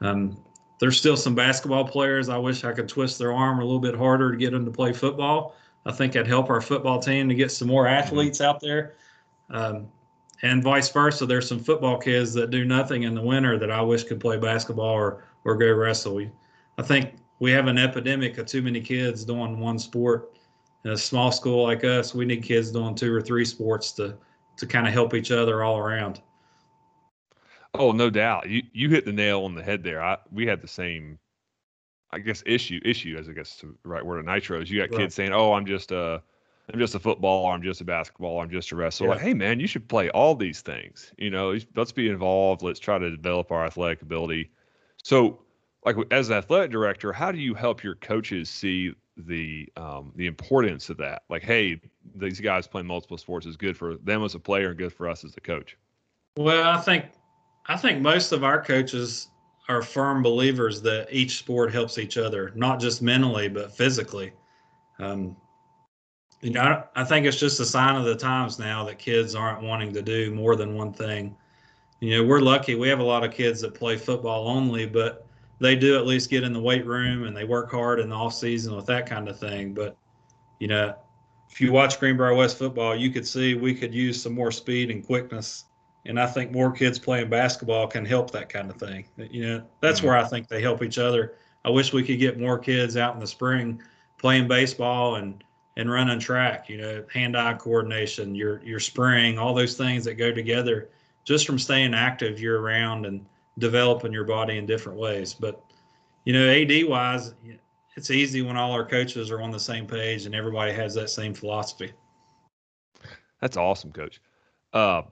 Um, 0.00 0.38
there's 0.80 0.98
still 0.98 1.16
some 1.16 1.34
basketball 1.34 1.86
players 1.86 2.28
I 2.28 2.38
wish 2.38 2.64
I 2.64 2.72
could 2.72 2.88
twist 2.88 3.18
their 3.18 3.32
arm 3.32 3.60
a 3.60 3.64
little 3.64 3.78
bit 3.78 3.94
harder 3.94 4.32
to 4.32 4.36
get 4.36 4.50
them 4.50 4.64
to 4.64 4.70
play 4.70 4.92
football. 4.92 5.54
I 5.86 5.92
think 5.92 6.16
I'd 6.16 6.26
help 6.26 6.50
our 6.50 6.60
football 6.60 6.98
team 6.98 7.28
to 7.28 7.34
get 7.34 7.52
some 7.52 7.68
more 7.68 7.86
athletes 7.86 8.40
out 8.40 8.60
there. 8.60 8.96
Um, 9.50 9.88
and 10.42 10.62
vice 10.62 10.88
versa. 10.90 11.26
There's 11.26 11.46
some 11.46 11.58
football 11.58 11.98
kids 11.98 12.32
that 12.34 12.50
do 12.50 12.64
nothing 12.64 13.02
in 13.02 13.14
the 13.14 13.20
winter 13.20 13.58
that 13.58 13.70
I 13.70 13.82
wish 13.82 14.04
could 14.04 14.20
play 14.20 14.38
basketball 14.38 14.94
or 14.94 15.24
or 15.44 15.54
go 15.54 15.72
wrestle. 15.72 16.14
We, 16.14 16.30
I 16.78 16.82
think 16.82 17.14
we 17.40 17.50
have 17.52 17.66
an 17.66 17.78
epidemic 17.78 18.38
of 18.38 18.46
too 18.46 18.62
many 18.62 18.80
kids 18.80 19.24
doing 19.24 19.58
one 19.58 19.78
sport. 19.78 20.32
In 20.84 20.92
a 20.92 20.96
small 20.96 21.30
school 21.30 21.64
like 21.64 21.84
us, 21.84 22.14
we 22.14 22.24
need 22.24 22.42
kids 22.42 22.70
doing 22.70 22.94
two 22.94 23.14
or 23.14 23.20
three 23.20 23.44
sports 23.44 23.92
to 23.92 24.16
to 24.56 24.66
kind 24.66 24.86
of 24.86 24.94
help 24.94 25.14
each 25.14 25.30
other 25.30 25.62
all 25.62 25.76
around. 25.76 26.22
Oh, 27.74 27.92
no 27.92 28.10
doubt. 28.10 28.48
You 28.48 28.62
you 28.72 28.88
hit 28.88 29.04
the 29.04 29.12
nail 29.12 29.44
on 29.44 29.54
the 29.54 29.62
head 29.62 29.82
there. 29.82 30.02
I 30.02 30.18
we 30.30 30.46
had 30.46 30.60
the 30.60 30.68
same 30.68 31.18
I 32.10 32.18
guess 32.18 32.42
issue 32.46 32.80
issue 32.84 33.16
as 33.18 33.28
I 33.28 33.32
guess 33.32 33.56
the 33.56 33.74
right 33.84 34.04
word 34.04 34.18
of 34.18 34.26
nitros. 34.26 34.68
You 34.68 34.80
got 34.80 34.90
right. 34.90 35.02
kids 35.02 35.14
saying, 35.14 35.32
"Oh, 35.32 35.52
I'm 35.52 35.66
just 35.66 35.92
a 35.92 36.22
I'm 36.72 36.78
just 36.78 36.94
a 36.94 36.98
football, 36.98 37.46
or 37.46 37.52
I'm 37.52 37.62
just 37.62 37.80
a 37.80 37.84
basketball, 37.84 38.36
or 38.36 38.42
I'm 38.42 38.50
just 38.50 38.72
a 38.72 38.76
wrestler. 38.76 39.08
Yeah. 39.08 39.14
Like, 39.14 39.22
hey 39.22 39.34
man, 39.34 39.60
you 39.60 39.66
should 39.66 39.88
play 39.88 40.10
all 40.10 40.34
these 40.34 40.60
things. 40.60 41.12
You 41.18 41.30
know, 41.30 41.56
let's 41.76 41.92
be 41.92 42.08
involved. 42.08 42.62
Let's 42.62 42.80
try 42.80 42.98
to 42.98 43.10
develop 43.10 43.50
our 43.50 43.64
athletic 43.64 44.02
ability. 44.02 44.50
So, 45.02 45.40
like 45.84 45.96
as 46.10 46.30
an 46.30 46.36
athletic 46.36 46.70
director, 46.70 47.12
how 47.12 47.32
do 47.32 47.38
you 47.38 47.54
help 47.54 47.82
your 47.82 47.94
coaches 47.96 48.48
see 48.48 48.94
the 49.16 49.68
um, 49.76 50.12
the 50.16 50.26
importance 50.26 50.90
of 50.90 50.96
that? 50.98 51.22
Like, 51.28 51.42
hey, 51.42 51.80
these 52.14 52.40
guys 52.40 52.66
playing 52.66 52.86
multiple 52.86 53.18
sports 53.18 53.46
is 53.46 53.56
good 53.56 53.76
for 53.76 53.96
them 53.96 54.24
as 54.24 54.34
a 54.34 54.40
player 54.40 54.70
and 54.70 54.78
good 54.78 54.92
for 54.92 55.08
us 55.08 55.24
as 55.24 55.36
a 55.36 55.40
coach. 55.40 55.76
Well, 56.36 56.68
I 56.68 56.80
think 56.80 57.06
I 57.66 57.76
think 57.76 58.00
most 58.00 58.32
of 58.32 58.44
our 58.44 58.62
coaches 58.62 59.28
are 59.68 59.82
firm 59.82 60.22
believers 60.22 60.82
that 60.82 61.08
each 61.10 61.38
sport 61.38 61.72
helps 61.72 61.98
each 61.98 62.16
other, 62.16 62.52
not 62.54 62.80
just 62.80 63.02
mentally 63.02 63.48
but 63.48 63.72
physically. 63.72 64.32
Um, 64.98 65.36
you 66.40 66.50
know, 66.50 66.82
I 66.96 67.04
think 67.04 67.26
it's 67.26 67.38
just 67.38 67.60
a 67.60 67.64
sign 67.64 67.96
of 67.96 68.04
the 68.04 68.16
times 68.16 68.58
now 68.58 68.84
that 68.84 68.98
kids 68.98 69.34
aren't 69.34 69.62
wanting 69.62 69.92
to 69.92 70.02
do 70.02 70.34
more 70.34 70.56
than 70.56 70.74
one 70.74 70.92
thing. 70.92 71.36
You 72.00 72.16
know, 72.16 72.24
we're 72.26 72.40
lucky. 72.40 72.74
We 72.74 72.88
have 72.88 73.00
a 73.00 73.04
lot 73.04 73.24
of 73.24 73.32
kids 73.32 73.60
that 73.60 73.74
play 73.74 73.96
football 73.96 74.48
only, 74.48 74.86
but 74.86 75.26
they 75.60 75.76
do 75.76 75.96
at 75.96 76.06
least 76.06 76.30
get 76.30 76.42
in 76.42 76.54
the 76.54 76.60
weight 76.60 76.86
room 76.86 77.24
and 77.24 77.36
they 77.36 77.44
work 77.44 77.70
hard 77.70 78.00
in 78.00 78.08
the 78.08 78.14
off 78.14 78.34
season 78.34 78.74
with 78.74 78.86
that 78.86 79.04
kind 79.04 79.28
of 79.28 79.38
thing. 79.38 79.74
But, 79.74 79.96
you 80.58 80.66
know, 80.66 80.94
if 81.50 81.60
you 81.60 81.72
watch 81.72 82.00
Greenbrier 82.00 82.34
West 82.34 82.56
football, 82.56 82.96
you 82.96 83.10
could 83.10 83.26
see 83.26 83.54
we 83.54 83.74
could 83.74 83.94
use 83.94 84.22
some 84.22 84.32
more 84.32 84.50
speed 84.50 84.90
and 84.90 85.04
quickness. 85.04 85.66
And 86.06 86.18
I 86.18 86.26
think 86.26 86.50
more 86.50 86.72
kids 86.72 86.98
playing 86.98 87.28
basketball 87.28 87.86
can 87.86 88.04
help 88.04 88.30
that 88.30 88.48
kind 88.48 88.70
of 88.70 88.76
thing. 88.76 89.04
You 89.16 89.46
know, 89.46 89.62
that's 89.80 89.98
mm-hmm. 89.98 90.08
where 90.08 90.16
I 90.16 90.24
think 90.24 90.48
they 90.48 90.62
help 90.62 90.82
each 90.82 90.98
other. 90.98 91.34
I 91.64 91.70
wish 91.70 91.92
we 91.92 92.02
could 92.02 92.18
get 92.18 92.40
more 92.40 92.58
kids 92.58 92.96
out 92.96 93.14
in 93.14 93.20
the 93.20 93.26
spring 93.26 93.82
playing 94.18 94.48
baseball 94.48 95.16
and 95.16 95.42
and 95.76 95.90
running 95.90 96.18
track, 96.18 96.68
you 96.68 96.76
know, 96.76 97.04
hand-eye 97.12 97.54
coordination, 97.54 98.34
your 98.34 98.62
your 98.62 98.80
spring, 98.80 99.38
all 99.38 99.54
those 99.54 99.76
things 99.76 100.04
that 100.04 100.14
go 100.14 100.32
together 100.32 100.90
just 101.24 101.46
from 101.46 101.58
staying 101.58 101.94
active 101.94 102.40
year 102.40 102.60
round 102.60 103.06
and 103.06 103.24
developing 103.58 104.12
your 104.12 104.24
body 104.24 104.58
in 104.58 104.66
different 104.66 104.98
ways. 104.98 105.34
But 105.34 105.62
you 106.24 106.32
know, 106.32 106.48
AD 106.48 106.88
wise, 106.88 107.34
it's 107.96 108.10
easy 108.10 108.42
when 108.42 108.56
all 108.56 108.72
our 108.72 108.84
coaches 108.84 109.30
are 109.30 109.40
on 109.40 109.50
the 109.50 109.60
same 109.60 109.86
page 109.86 110.26
and 110.26 110.34
everybody 110.34 110.72
has 110.72 110.94
that 110.94 111.10
same 111.10 111.34
philosophy. 111.34 111.92
That's 113.40 113.56
awesome, 113.56 113.92
coach. 113.92 114.20
Uh, 114.72 115.02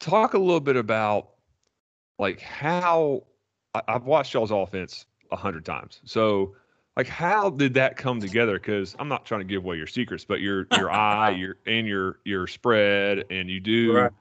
talk 0.00 0.34
a 0.34 0.38
little 0.38 0.60
bit 0.60 0.76
about 0.76 1.30
like 2.18 2.40
how 2.40 3.24
I, 3.74 3.82
I've 3.88 4.04
watched 4.04 4.34
y'all's 4.34 4.50
offense 4.50 5.06
a 5.30 5.36
hundred 5.36 5.64
times. 5.64 6.00
So 6.04 6.54
like 6.96 7.08
how 7.08 7.50
did 7.50 7.74
that 7.74 7.96
come 7.96 8.20
together 8.20 8.54
because 8.54 8.94
i'm 8.98 9.08
not 9.08 9.24
trying 9.24 9.40
to 9.40 9.44
give 9.44 9.64
away 9.64 9.76
your 9.76 9.86
secrets 9.86 10.24
but 10.24 10.40
your 10.40 10.66
your 10.76 10.90
eye 10.92 11.30
your 11.30 11.56
and 11.66 11.86
your 11.86 12.18
your 12.24 12.46
spread 12.46 13.24
and 13.30 13.50
you 13.50 13.60
do 13.60 13.94
right. 13.94 14.12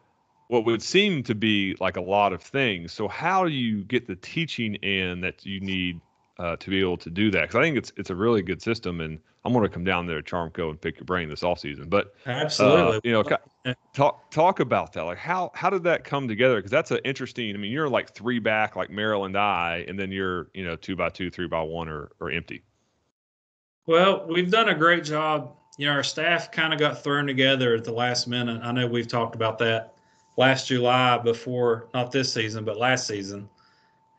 what 0.48 0.66
would 0.66 0.82
seem 0.82 1.24
to 1.24 1.36
be 1.36 1.76
like 1.80 1.98
a 1.98 2.02
lot 2.02 2.34
of 2.34 2.42
things 2.42 2.92
so 2.92 3.08
how 3.08 3.44
do 3.44 3.52
you 3.52 3.84
get 3.84 4.08
the 4.08 4.16
teaching 4.18 4.76
in 4.76 5.22
that 5.22 5.46
you 5.46 5.60
need 5.60 6.00
uh, 6.40 6.56
to 6.56 6.72
be 6.72 6.80
able 6.80 6.98
to 6.98 7.10
do 7.10 7.30
that 7.30 7.42
because 7.42 7.56
i 7.56 7.62
think 7.62 7.78
it's 7.78 7.94
it's 7.96 8.10
a 8.10 8.16
really 8.16 8.42
good 8.42 8.62
system 8.62 9.02
and 9.02 9.20
i'm 9.46 9.54
going 9.54 9.64
to 9.64 9.70
come 9.70 9.84
down 9.84 10.08
there 10.08 10.22
to 10.22 10.32
charmco 10.36 10.70
and 10.70 10.80
pick 10.80 10.98
your 10.98 11.06
brain 11.06 11.30
this 11.30 11.44
off 11.44 11.60
season 11.60 11.90
but 11.90 12.16
absolutely. 12.26 12.98
uh, 12.98 13.02
you 13.04 13.12
know 13.12 13.24
talk 13.94 14.30
talk 14.32 14.60
about 14.60 14.94
that. 14.94 15.04
Like 15.04 15.18
how 15.18 15.52
how 15.54 15.70
did 15.70 15.84
that 15.84 16.04
come 16.04 16.28
together? 16.28 16.58
Because 16.58 16.72
that's 16.72 16.92
an 16.92 17.00
interesting 17.06 17.54
i 17.56 17.58
mean 17.58 17.72
you're 17.72 17.90
like 17.90 18.14
three 18.14 18.40
back 18.40 18.76
like 18.76 18.90
maryland 18.90 19.38
i 19.38 19.86
and 19.88 19.98
then 19.98 20.12
you're 20.12 20.50
you 20.54 20.66
know 20.66 20.76
two 20.76 20.96
by 20.96 21.10
two 21.10 21.30
three 21.30 21.48
by 21.48 21.62
one 21.62 21.88
or 21.88 22.12
or 22.20 22.32
empty. 22.32 22.62
Well 23.86 24.26
we've 24.28 24.52
done 24.52 24.70
a 24.70 24.76
great 24.76 25.04
job. 25.04 25.56
You 25.78 25.88
know 25.88 25.94
our 25.94 26.04
staff 26.04 26.52
kind 26.52 26.74
of 26.74 26.80
got 26.80 27.04
thrown 27.04 27.26
together 27.26 27.76
at 27.76 27.84
the 27.84 27.94
last 27.94 28.28
minute. 28.28 28.62
I 28.64 28.72
know 28.72 28.88
we've 28.88 29.08
talked 29.08 29.36
about 29.36 29.58
that 29.60 29.94
last 30.36 30.68
july 30.68 31.18
before 31.20 31.88
not 31.94 32.12
this 32.12 32.34
season 32.34 32.66
but 32.66 32.78
last 32.78 33.08
season. 33.08 33.50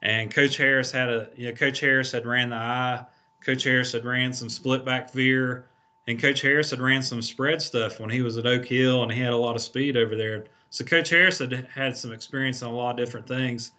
And 0.03 0.31
Coach 0.31 0.59
Harris 0.59 0.91
had 0.91 1.09
a, 1.09 1.31
you 1.35 1.47
know, 1.47 1.55
Coach 1.55 1.81
Harris 1.81 2.13
had 2.13 2.27
ran 2.27 2.51
the 2.51 2.57
I. 2.57 3.07
Coach 3.45 3.65
Harris 3.65 3.93
had 3.93 4.05
ran 4.05 4.33
some 4.33 4.49
split 4.49 4.85
back 4.85 5.13
veer, 5.13 5.67
and 6.07 6.21
Coach 6.21 6.41
Harris 6.41 6.71
had 6.71 6.81
ran 6.81 7.03
some 7.03 7.23
spread 7.23 7.61
stuff 7.61 8.01
when 8.01 8.11
he 8.11 8.23
was 8.23 8.37
at 8.39 8.47
Oak 8.47 8.67
Hill, 8.67 9.03
and 9.03 9.13
he 9.13 9.21
had 9.21 9.33
a 9.33 9.37
lot 9.37 9.57
of 9.57 9.63
speed 9.63 9.97
over 9.97 10.17
there. 10.17 10.45
So 10.71 10.85
Coach 10.85 11.11
Harris 11.11 11.39
had 11.39 11.67
had 11.73 11.97
some 11.97 12.13
experience 12.13 12.63
in 12.63 12.69
a 12.69 12.73
lot 12.73 12.91
of 12.91 12.97
different 12.97 13.29
things. 13.29 13.73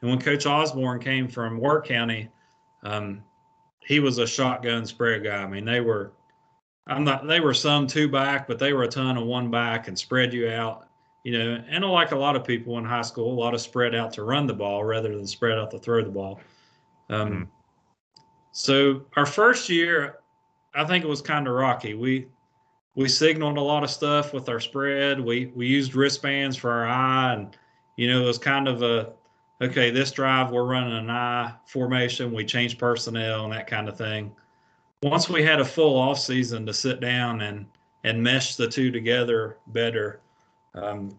And 0.00 0.10
when 0.10 0.20
Coach 0.20 0.46
Osborne 0.46 1.00
came 1.00 1.28
from 1.28 1.58
Wirt 1.58 1.86
County, 1.86 2.28
um, 2.82 3.22
he 3.80 4.00
was 4.00 4.18
a 4.18 4.26
shotgun 4.26 4.84
spread 4.86 5.24
guy. 5.24 5.42
I 5.42 5.46
mean, 5.46 5.64
they 5.64 5.80
were 5.80 6.12
I'm 6.86 7.04
not. 7.04 7.26
They 7.26 7.40
were 7.40 7.54
some 7.54 7.86
two 7.86 8.08
back, 8.08 8.46
but 8.46 8.58
they 8.58 8.72
were 8.72 8.82
a 8.82 8.88
ton 8.88 9.16
of 9.16 9.24
one 9.24 9.50
back 9.50 9.88
and 9.88 9.98
spread 9.98 10.32
you 10.32 10.50
out. 10.50 10.88
You 11.22 11.38
know, 11.38 11.64
and 11.66 11.84
like 11.84 12.12
a 12.12 12.18
lot 12.18 12.36
of 12.36 12.44
people 12.44 12.76
in 12.76 12.84
high 12.84 13.02
school, 13.02 13.32
a 13.32 13.40
lot 13.40 13.54
of 13.54 13.60
spread 13.60 13.94
out 13.94 14.12
to 14.14 14.24
run 14.24 14.46
the 14.46 14.52
ball 14.52 14.84
rather 14.84 15.16
than 15.16 15.26
spread 15.26 15.58
out 15.58 15.70
to 15.70 15.78
throw 15.78 16.04
the 16.04 16.10
ball. 16.10 16.40
Um, 17.08 17.30
mm-hmm. 17.30 17.42
So 18.54 19.02
our 19.16 19.26
first 19.26 19.68
year, 19.68 20.20
I 20.76 20.84
think 20.84 21.04
it 21.04 21.08
was 21.08 21.20
kind 21.20 21.48
of 21.48 21.54
rocky. 21.54 21.94
We 21.94 22.28
we 22.94 23.08
signaled 23.08 23.58
a 23.58 23.60
lot 23.60 23.82
of 23.82 23.90
stuff 23.90 24.32
with 24.32 24.48
our 24.48 24.60
spread. 24.60 25.18
We 25.18 25.46
we 25.56 25.66
used 25.66 25.96
wristbands 25.96 26.56
for 26.56 26.70
our 26.70 26.86
I, 26.86 27.34
and 27.34 27.56
you 27.96 28.08
know 28.08 28.22
it 28.22 28.26
was 28.26 28.38
kind 28.38 28.68
of 28.68 28.82
a 28.82 29.12
okay. 29.60 29.90
This 29.90 30.12
drive 30.12 30.52
we're 30.52 30.64
running 30.64 30.96
an 30.96 31.10
I 31.10 31.52
formation. 31.66 32.32
We 32.32 32.44
changed 32.44 32.78
personnel 32.78 33.42
and 33.42 33.52
that 33.52 33.66
kind 33.66 33.88
of 33.88 33.98
thing. 33.98 34.32
Once 35.02 35.28
we 35.28 35.42
had 35.42 35.60
a 35.60 35.64
full 35.64 35.98
off 35.98 36.20
season 36.20 36.64
to 36.64 36.72
sit 36.72 37.00
down 37.00 37.40
and 37.40 37.66
and 38.04 38.22
mesh 38.22 38.54
the 38.54 38.68
two 38.68 38.92
together 38.92 39.58
better. 39.68 40.20
Um, 40.76 41.18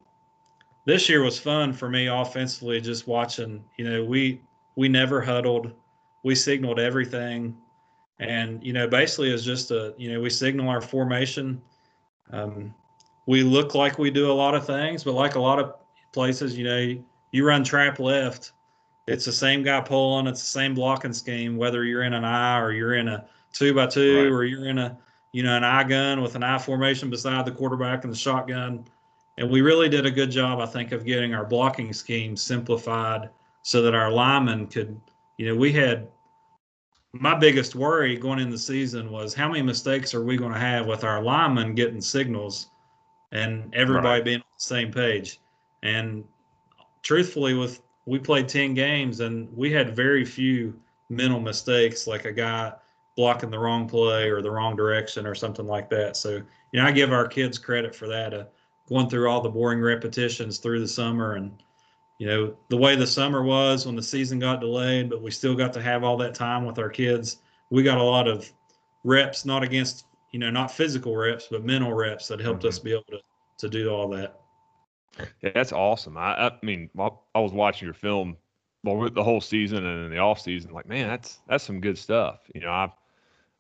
this 0.86 1.10
year 1.10 1.22
was 1.22 1.38
fun 1.38 1.74
for 1.74 1.89
me 1.89 2.08
offensively, 2.08 2.80
just 2.80 3.08
watching. 3.08 3.62
You 3.75 3.89
know, 3.89 4.06
we 4.06 4.39
we 4.77 4.88
never 4.88 5.20
huddled 5.20 5.74
we 6.25 6.34
signaled 6.36 6.79
everything. 6.79 7.55
And 8.20 8.63
you 8.63 8.74
know 8.74 8.88
basically 8.88 9.32
it's 9.32 9.44
just 9.44 9.72
a 9.72 9.94
you 9.98 10.12
know 10.12 10.20
we 10.20 10.29
signal 10.29 10.67
our 10.67 10.82
formation. 10.82 11.62
Um, 12.32 12.74
we 13.25 13.44
look 13.44 13.75
like 13.75 13.98
we 13.98 14.12
do 14.12 14.32
a 14.32 14.34
lot 14.34 14.55
of 14.55 14.65
things 14.65 15.03
but 15.03 15.13
like 15.13 15.36
a 15.36 15.39
lot 15.39 15.60
of 15.60 15.75
places 16.12 16.58
you 16.58 16.63
know 16.63 17.03
you 17.32 17.46
run 17.46 17.63
trap 17.63 18.00
left 18.00 18.51
it's 19.08 19.25
the 19.25 19.32
same 19.32 19.63
guy 19.63 19.82
pulling 19.82 20.27
it's 20.27 20.41
the 20.41 20.48
same 20.48 20.74
blocking 20.74 21.13
scheme 21.13 21.58
whether 21.58 21.84
you're 21.84 22.03
in 22.03 22.13
an 22.13 22.25
I 22.25 22.60
or 22.60 22.72
you're 22.72 22.96
in 22.96 23.08
a 23.08 23.25
two 23.53 23.74
by 23.74 23.88
two 23.88 24.24
right. 24.24 24.32
or 24.32 24.44
you're 24.46 24.67
in 24.67 24.79
a 24.79 24.98
you 25.32 25.44
know 25.44 25.55
an 25.55 25.63
eye 25.63 25.84
gun 25.84 26.22
with 26.22 26.36
an 26.36 26.44
I 26.44 26.58
formation 26.58 27.10
beside 27.10 27.46
the 27.46 27.51
quarterback 27.51 28.03
and 28.03 28.13
the 28.13 28.17
shotgun. 28.17 28.86
And 29.38 29.50
we 29.50 29.62
really 29.62 29.89
did 29.89 30.05
a 30.05 30.12
good 30.12 30.32
job 30.32 30.60
i 30.60 30.65
think 30.65 30.91
of 30.91 31.05
getting 31.05 31.34
our 31.34 31.46
blocking 31.46 31.94
scheme 31.94 32.36
simplified 32.38 33.29
so 33.63 33.82
that 33.82 33.94
our 33.94 34.12
linemen 34.12 34.67
could 34.67 35.00
you 35.38 35.48
know 35.48 35.55
we 35.55 35.72
had 35.72 36.08
my 37.19 37.34
biggest 37.34 37.75
worry 37.75 38.17
going 38.17 38.39
in 38.39 38.50
the 38.50 38.57
season 38.57 39.10
was 39.10 39.34
how 39.34 39.48
many 39.48 39.62
mistakes 39.62 40.13
are 40.13 40.24
we 40.24 40.38
going 40.38 40.51
to 40.51 40.60
have 40.60 40.86
with 40.86 41.03
our 41.03 41.22
linemen 41.22 41.74
getting 41.74 42.01
signals 42.01 42.67
and 43.31 43.74
everybody 43.74 44.07
right. 44.07 44.25
being 44.25 44.39
on 44.39 44.45
the 44.57 44.62
same 44.62 44.91
page. 44.91 45.39
And 45.81 46.25
truthfully, 47.03 47.53
with 47.53 47.81
we 48.05 48.19
played 48.19 48.48
10 48.48 48.74
games 48.74 49.22
and 49.22 49.50
we 49.55 49.72
had 49.72 49.95
very 49.95 50.25
few 50.25 50.77
mental 51.10 51.39
mistakes, 51.39 52.05
like 52.05 52.25
a 52.25 52.31
guy 52.31 52.74
blocking 53.15 53.50
the 53.50 53.60
wrong 53.60 53.88
play 53.88 54.29
or 54.29 54.41
the 54.41 54.51
wrong 54.51 54.75
direction 54.75 55.25
or 55.25 55.34
something 55.34 55.65
like 55.65 55.89
that. 55.89 56.17
So, 56.17 56.41
you 56.72 56.81
know, 56.81 56.86
I 56.86 56.91
give 56.91 57.13
our 57.13 57.27
kids 57.27 57.57
credit 57.57 57.95
for 57.95 58.07
that, 58.07 58.34
uh, 58.34 58.45
going 58.89 59.10
through 59.10 59.29
all 59.29 59.41
the 59.41 59.50
boring 59.50 59.81
repetitions 59.81 60.57
through 60.57 60.81
the 60.81 60.88
summer 60.88 61.36
and 61.36 61.63
you 62.17 62.27
know, 62.27 62.55
the 62.69 62.77
way 62.77 62.95
the 62.95 63.07
summer 63.07 63.43
was 63.43 63.86
when 63.86 63.95
the 63.95 64.03
season 64.03 64.39
got 64.39 64.62
delayed, 64.62 65.10
but 65.10 65.22
we 65.22 65.31
still 65.31 65.55
got 65.55 65.74
to 65.74 65.81
have 65.81 66.03
all 66.03 66.17
that 66.17 66.34
time 66.34 66.65
with 66.65 66.79
our 66.79 66.89
kids. 66.89 67.38
We 67.69 67.84
got 67.84 67.98
a 67.98 68.03
lot 68.03 68.27
of 68.27 68.51
reps, 69.03 69.45
not 69.45 69.63
against, 69.63 70.05
you 70.31 70.39
know, 70.39 70.50
not 70.50 70.72
physical 70.72 71.15
reps, 71.15 71.48
but 71.50 71.63
mental 71.63 71.93
reps 71.93 72.27
that 72.29 72.39
helped 72.39 72.60
mm-hmm. 72.60 72.69
us 72.69 72.79
be 72.79 72.93
able 72.93 73.03
to, 73.10 73.19
to 73.60 73.69
do 73.69 73.89
all 73.89 74.07
that. 74.10 74.39
Yeah, 75.41 75.51
that's 75.53 75.72
awesome. 75.72 76.17
I, 76.17 76.48
I 76.48 76.51
mean, 76.62 76.89
I 76.98 77.39
was 77.39 77.53
watching 77.53 77.86
your 77.86 77.93
film 77.93 78.38
well, 78.86 79.10
the 79.10 79.24
whole 79.24 79.41
season 79.41 79.86
and 79.86 80.05
in 80.05 80.12
the 80.12 80.19
off 80.19 80.39
season. 80.39 80.72
Like, 80.72 80.88
man, 80.88 81.07
that's 81.07 81.39
that's 81.48 81.63
some 81.63 81.81
good 81.81 81.98
stuff. 81.98 82.41
You 82.53 82.62
know, 82.62 82.69
I 82.69 82.91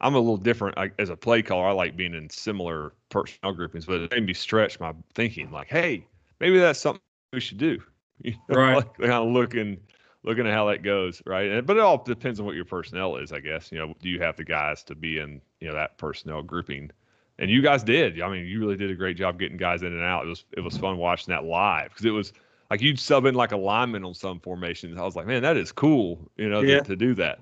I'm 0.01 0.15
a 0.15 0.19
little 0.19 0.37
different 0.37 0.77
I, 0.77 0.91
as 0.99 1.09
a 1.09 1.15
play 1.15 1.41
caller. 1.41 1.67
I 1.67 1.71
like 1.71 1.97
being 1.97 2.13
in 2.13 2.29
similar 2.29 2.93
personnel 3.09 3.53
groupings, 3.53 3.85
but 3.85 4.01
it 4.01 4.11
made 4.11 4.25
me 4.25 4.33
stretch 4.33 4.79
my 4.79 4.93
thinking. 5.13 5.51
Like, 5.51 5.67
hey, 5.67 6.05
maybe 6.39 6.59
that's 6.59 6.79
something 6.79 7.01
we 7.33 7.39
should 7.39 7.57
do. 7.57 7.81
You 8.21 8.33
know, 8.49 8.55
right. 8.55 8.75
Like 8.77 8.97
kind 8.97 9.11
of 9.11 9.27
looking 9.27 9.77
looking 10.23 10.47
at 10.47 10.53
how 10.53 10.65
that 10.65 10.83
goes, 10.83 11.21
right? 11.25 11.49
And, 11.51 11.67
but 11.67 11.77
it 11.77 11.81
all 11.81 12.03
depends 12.03 12.39
on 12.39 12.45
what 12.45 12.55
your 12.55 12.65
personnel 12.65 13.17
is, 13.17 13.31
I 13.31 13.39
guess. 13.39 13.71
You 13.71 13.79
know, 13.79 13.93
do 14.01 14.09
you 14.09 14.19
have 14.19 14.35
the 14.35 14.43
guys 14.43 14.83
to 14.85 14.95
be 14.95 15.19
in 15.19 15.41
you 15.59 15.67
know 15.67 15.75
that 15.75 15.97
personnel 15.97 16.41
grouping? 16.41 16.91
And 17.37 17.51
you 17.51 17.61
guys 17.61 17.83
did. 17.83 18.21
I 18.21 18.29
mean, 18.29 18.45
you 18.45 18.59
really 18.59 18.77
did 18.77 18.89
a 18.89 18.95
great 18.95 19.17
job 19.17 19.37
getting 19.37 19.57
guys 19.57 19.81
in 19.81 19.93
and 19.93 20.01
out. 20.01 20.25
It 20.25 20.29
was 20.29 20.45
it 20.57 20.61
was 20.61 20.77
fun 20.77 20.97
watching 20.97 21.33
that 21.33 21.43
live 21.43 21.89
because 21.89 22.05
it 22.05 22.11
was 22.11 22.33
like 22.71 22.81
you'd 22.81 22.99
sub 22.99 23.25
in 23.25 23.35
like 23.35 23.51
a 23.51 23.57
lineman 23.57 24.03
on 24.03 24.13
some 24.13 24.39
formations. 24.39 24.97
I 24.97 25.03
was 25.03 25.15
like, 25.15 25.27
man, 25.27 25.41
that 25.43 25.57
is 25.57 25.71
cool, 25.71 26.19
you 26.37 26.49
know, 26.49 26.61
yeah. 26.61 26.79
to, 26.79 26.83
to 26.85 26.95
do 26.95 27.13
that. 27.15 27.39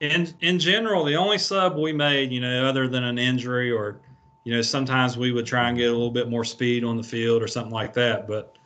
In 0.00 0.34
in 0.40 0.58
general, 0.58 1.04
the 1.04 1.16
only 1.16 1.38
sub 1.38 1.76
we 1.76 1.92
made, 1.92 2.32
you 2.32 2.40
know, 2.40 2.66
other 2.66 2.88
than 2.88 3.04
an 3.04 3.18
injury 3.18 3.70
or, 3.70 4.00
you 4.44 4.54
know, 4.54 4.62
sometimes 4.62 5.16
we 5.16 5.32
would 5.32 5.46
try 5.46 5.68
and 5.68 5.78
get 5.78 5.88
a 5.88 5.92
little 5.92 6.10
bit 6.10 6.28
more 6.28 6.44
speed 6.44 6.84
on 6.84 6.96
the 6.96 7.02
field 7.02 7.42
or 7.42 7.48
something 7.48 7.72
like 7.72 7.92
that. 7.94 8.26
But 8.26 8.56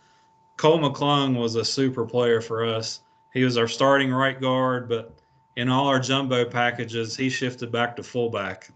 Cole 0.60 0.78
McClung 0.78 1.38
was 1.38 1.54
a 1.54 1.64
super 1.64 2.04
player 2.04 2.42
for 2.42 2.66
us. 2.66 3.00
He 3.32 3.44
was 3.44 3.56
our 3.56 3.66
starting 3.66 4.12
right 4.12 4.38
guard, 4.38 4.90
but 4.90 5.14
in 5.56 5.70
all 5.70 5.88
our 5.88 5.98
jumbo 5.98 6.44
packages, 6.44 7.16
he 7.16 7.30
shifted 7.30 7.72
back 7.72 7.96
to 7.96 8.02
fullback. 8.02 8.68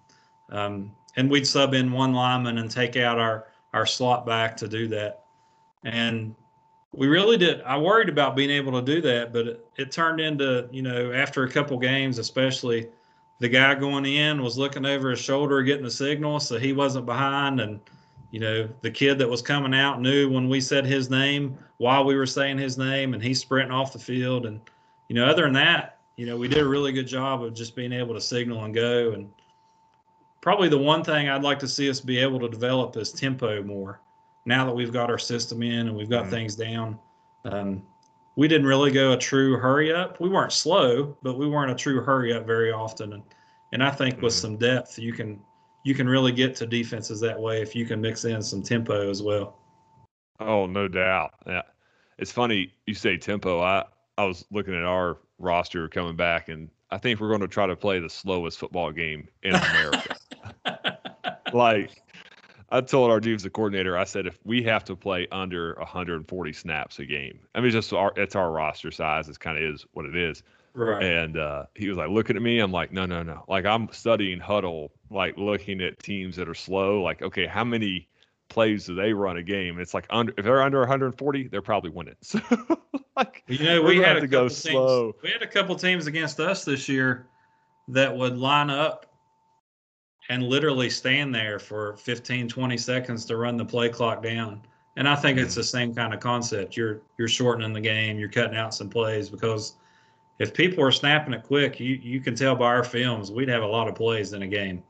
Um, 0.49 0.92
and 1.16 1.31
we'd 1.31 1.47
sub 1.47 1.75
in 1.75 1.92
one 1.92 2.14
lineman 2.14 2.57
and 2.57 2.70
take 2.70 2.97
out 2.97 3.18
our, 3.18 3.49
our 3.75 3.85
slot 3.85 4.25
back 4.25 4.57
to 4.57 4.66
do 4.66 4.88
that. 4.88 5.25
And 5.85 6.35
we 6.94 7.07
really 7.07 7.37
did. 7.37 7.61
I 7.64 7.77
worried 7.77 8.09
about 8.09 8.35
being 8.35 8.49
able 8.49 8.73
to 8.73 8.83
do 8.83 9.03
that, 9.03 9.35
but 9.35 9.47
it, 9.47 9.68
it 9.77 9.92
turned 9.92 10.20
into, 10.20 10.66
you 10.73 10.81
know, 10.81 11.12
after 11.12 11.44
a 11.44 11.51
couple 11.51 11.79
games, 11.79 12.16
especially 12.18 12.88
the 13.40 13.49
guy 13.51 13.75
going 13.75 14.07
in 14.07 14.42
was 14.42 14.57
looking 14.57 14.87
over 14.87 15.11
his 15.11 15.20
shoulder, 15.20 15.62
getting 15.62 15.85
the 15.85 15.90
signal, 15.90 16.40
so 16.40 16.59
he 16.59 16.73
wasn't 16.73 17.05
behind. 17.05 17.61
And 17.61 17.79
you 18.35 18.40
know, 18.40 18.68
the 18.81 18.90
kid 18.90 19.16
that 19.18 19.31
was 19.31 19.40
coming 19.40 19.73
out 19.73 20.01
knew 20.01 20.29
when 20.29 20.49
we 20.49 20.61
said 20.61 20.85
his 20.85 21.09
name 21.09 21.57
while 21.77 22.05
we 22.05 22.16
were 22.16 22.27
saying 22.27 22.59
his 22.59 22.77
name, 22.77 23.14
and 23.14 23.23
he's 23.23 23.38
sprinting 23.38 23.70
off 23.70 23.92
the 23.92 23.99
field. 24.01 24.44
And 24.44 24.61
you 25.07 25.14
know, 25.14 25.25
other 25.25 25.44
than 25.44 25.53
that, 25.53 25.99
you 26.16 26.27
know, 26.27 26.37
we 26.37 26.49
did 26.49 26.59
a 26.59 26.66
really 26.66 26.90
good 26.90 27.07
job 27.07 27.44
of 27.44 27.55
just 27.55 27.77
being 27.77 27.92
able 27.92 28.12
to 28.12 28.20
signal 28.20 28.64
and 28.64 28.75
go. 28.75 29.12
And 29.12 29.31
probably 30.40 30.68
the 30.68 30.77
one 30.77 31.05
thing 31.05 31.29
I'd 31.29 31.44
like 31.44 31.61
to 31.61 31.68
see 31.68 31.88
us 31.88 32.01
be 32.01 32.18
able 32.18 32.40
to 32.40 32.49
develop 32.49 32.97
is 32.97 33.12
tempo 33.12 33.62
more. 33.62 34.01
Now 34.47 34.66
that 34.66 34.75
we've 34.75 34.92
got 34.92 35.11
our 35.11 35.18
system 35.18 35.62
in 35.62 35.87
and 35.87 35.97
we've 35.97 36.11
got 36.11 36.23
mm-hmm. 36.23 36.31
things 36.33 36.57
down, 36.57 36.99
um, 37.44 37.85
we 38.35 38.49
didn't 38.49 38.66
really 38.66 38.90
go 38.90 39.12
a 39.12 39.16
true 39.16 39.59
hurry 39.59 39.94
up. 39.94 40.20
We 40.20 40.29
weren't 40.29 40.53
slow, 40.53 41.16
but 41.23 41.38
we 41.38 41.47
weren't 41.47 41.70
a 41.70 41.77
true 41.77 42.01
hurry 42.01 42.33
up 42.33 42.47
very 42.47 42.73
often. 42.73 43.12
And 43.12 43.23
and 43.70 43.81
I 43.81 43.92
think 43.92 44.16
mm-hmm. 44.16 44.25
with 44.25 44.35
some 44.35 44.57
depth, 44.57 44.99
you 44.99 45.12
can 45.12 45.40
you 45.85 45.94
can 45.94 46.09
really 46.09 46.33
get 46.33 46.57
to 46.57 46.66
defenses 46.66 47.20
that 47.20 47.38
way 47.38 47.62
if 47.62 47.77
you 47.77 47.87
can 47.87 48.01
mix 48.01 48.25
in 48.25 48.42
some 48.42 48.62
tempo 48.62 49.09
as 49.09 49.23
well. 49.23 49.59
Oh, 50.40 50.66
no 50.66 50.88
doubt. 50.88 51.35
Yeah. 51.47 51.62
It's 52.18 52.33
funny 52.33 52.73
you 52.87 52.94
say 52.94 53.16
tempo. 53.16 53.61
I 53.61 53.85
I 54.16 54.25
was 54.25 54.44
looking 54.51 54.75
at 54.75 54.85
our 54.85 55.18
roster 55.38 55.88
coming 55.88 56.16
back 56.16 56.49
and 56.49 56.70
I 56.90 56.99
think 56.99 57.20
we're 57.20 57.29
going 57.29 57.40
to 57.40 57.49
try 57.49 57.66
to 57.66 57.77
play 57.77 57.99
the 57.99 58.09
slowest 58.09 58.59
football 58.59 58.92
game 58.92 59.29
in 59.42 59.55
America. 59.55 60.16
like 61.53 61.90
I 62.70 62.81
told 62.81 63.11
our 63.11 63.20
defensive 63.20 63.53
coordinator, 63.53 63.99
I 63.99 64.05
said 64.05 64.27
if 64.27 64.38
we 64.44 64.62
have 64.62 64.85
to 64.85 64.97
play 64.97 65.27
under 65.33 65.75
140 65.75 66.53
snaps 66.53 66.99
a 66.99 67.05
game, 67.05 67.40
I 67.55 67.61
mean, 67.61 67.73
just 67.73 67.92
our 67.92 68.12
it's 68.16 68.37
our 68.37 68.51
roster 68.51 68.90
size. 68.90 69.29
It 69.29 69.38
kind 69.40 69.59
of 69.59 69.64
is 69.64 69.85
what 69.92 70.07
it 70.07 70.16
is. 70.16 70.42
Right. 70.75 71.05
And 71.05 71.39
uh, 71.39 71.67
he 71.75 71.89
was 71.89 71.97
like 71.97 72.11
looking 72.11 72.37
at 72.37 72.43
me. 72.43 72.59
I'm 72.59 72.73
like, 72.73 72.93
no, 72.93 73.07
no, 73.07 73.23
no. 73.23 73.45
Like 73.49 73.65
I'm 73.65 73.89
studying 73.93 74.41
huddle, 74.41 74.93
like 75.09 75.37
looking 75.39 75.81
at 75.81 75.99
teams 76.01 76.35
that 76.37 76.49
are 76.49 76.55
slow. 76.55 77.01
Like, 77.01 77.23
okay, 77.23 77.47
how 77.47 77.63
many 77.63 78.09
plays 78.49 78.87
do 78.87 78.95
they 78.97 79.13
run 79.13 79.37
a 79.37 79.43
game? 79.43 79.79
It's 79.79 79.95
like 79.95 80.07
under 80.11 80.35
if 80.37 80.45
they're 80.45 80.63
under 80.63 80.81
140, 80.81 81.49
they're 81.49 81.63
probably 81.63 81.91
winning. 81.91 82.17
So 82.23 82.41
like, 83.17 83.45
you 83.47 83.65
know, 83.65 83.81
we 83.81 83.99
had 83.99 84.15
to 84.15 84.27
go 84.27 84.49
teams, 84.49 84.57
slow. 84.57 85.15
We 85.23 85.31
had 85.31 85.43
a 85.43 85.47
couple 85.47 85.77
teams 85.77 86.09
against 86.09 86.41
us 86.41 86.65
this 86.65 86.89
year 86.89 87.29
that 87.87 88.17
would 88.17 88.37
line 88.37 88.71
up 88.71 89.07
and 90.31 90.43
literally 90.43 90.91
stand 90.91 91.33
there 91.33 91.61
for 91.61 91.97
15, 91.99 92.49
20 92.49 92.77
seconds 92.77 93.25
to 93.27 93.37
run 93.37 93.57
the 93.57 93.65
play 93.65 93.89
clock 93.89 94.21
down. 94.21 94.63
And 94.97 95.09
I 95.09 95.15
think 95.15 95.39
mm-hmm. 95.39 95.47
it's 95.47 95.55
the 95.55 95.63
same 95.63 95.95
kind 95.95 96.13
of 96.13 96.19
concept. 96.19 96.77
You're 96.77 97.03
you're 97.17 97.29
shortening 97.29 97.73
the 97.73 97.81
game. 97.81 98.19
You're 98.19 98.29
cutting 98.29 98.57
out 98.57 98.75
some 98.75 98.89
plays 98.89 99.29
because 99.29 99.77
if 100.38 100.53
people 100.53 100.83
are 100.85 100.92
snapping 100.92 101.35
it 101.35 101.42
quick, 101.42 101.79
you 101.79 101.94
you 102.03 102.20
can 102.20 102.35
tell 102.35 102.57
by 102.57 102.66
our 102.66 102.85
films 102.85 103.31
we'd 103.31 103.49
have 103.49 103.62
a 103.62 103.66
lot 103.66 103.88
of 103.88 103.94
plays 103.94 104.33
in 104.33 104.42
a 104.42 104.47
game. 104.47 104.83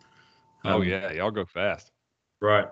Oh, 0.65 0.71
um, 0.71 0.75
oh 0.77 0.83
yeah, 0.83 1.13
y'all 1.13 1.31
go 1.31 1.45
fast. 1.45 1.93
Right. 2.41 2.69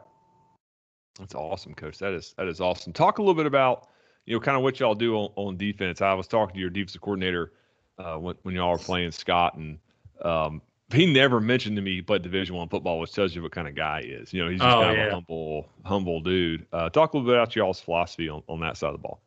That's 1.18 1.34
awesome, 1.34 1.74
coach. 1.74 1.98
That 1.98 2.12
is 2.12 2.34
that 2.38 2.48
is 2.48 2.60
awesome. 2.60 2.92
Talk 2.92 3.18
a 3.18 3.22
little 3.22 3.34
bit 3.34 3.46
about 3.46 3.88
you 4.24 4.34
know 4.34 4.40
kind 4.40 4.56
of 4.56 4.62
what 4.62 4.80
y'all 4.80 4.94
do 4.94 5.16
on, 5.16 5.30
on 5.36 5.56
defense. 5.56 6.00
I 6.00 6.14
was 6.14 6.26
talking 6.26 6.54
to 6.54 6.60
your 6.60 6.70
defensive 6.70 7.00
coordinator 7.00 7.52
uh, 7.98 8.16
when 8.16 8.36
when 8.42 8.54
y'all 8.54 8.72
were 8.72 8.78
playing 8.78 9.12
Scott, 9.12 9.56
and 9.56 9.78
um, 10.22 10.62
he 10.92 11.12
never 11.12 11.40
mentioned 11.40 11.76
to 11.76 11.82
me 11.82 12.00
but 12.00 12.22
Division 12.22 12.56
One 12.56 12.68
football, 12.68 12.98
which 12.98 13.12
tells 13.12 13.34
you 13.34 13.42
what 13.42 13.52
kind 13.52 13.68
of 13.68 13.74
guy 13.74 14.02
he 14.02 14.08
is. 14.08 14.32
You 14.32 14.42
know, 14.42 14.50
he's 14.50 14.60
just 14.60 14.74
oh, 14.76 14.82
kind 14.82 14.96
yeah. 14.96 15.04
of 15.04 15.08
a 15.08 15.14
humble 15.14 15.68
humble 15.84 16.20
dude. 16.20 16.66
Uh, 16.72 16.88
talk 16.88 17.12
a 17.12 17.16
little 17.18 17.30
bit 17.30 17.36
about 17.36 17.54
y'all's 17.54 17.80
philosophy 17.80 18.30
on, 18.30 18.42
on 18.48 18.60
that 18.60 18.78
side 18.78 18.88
of 18.88 18.94
the 18.94 18.98
ball. 18.98 19.20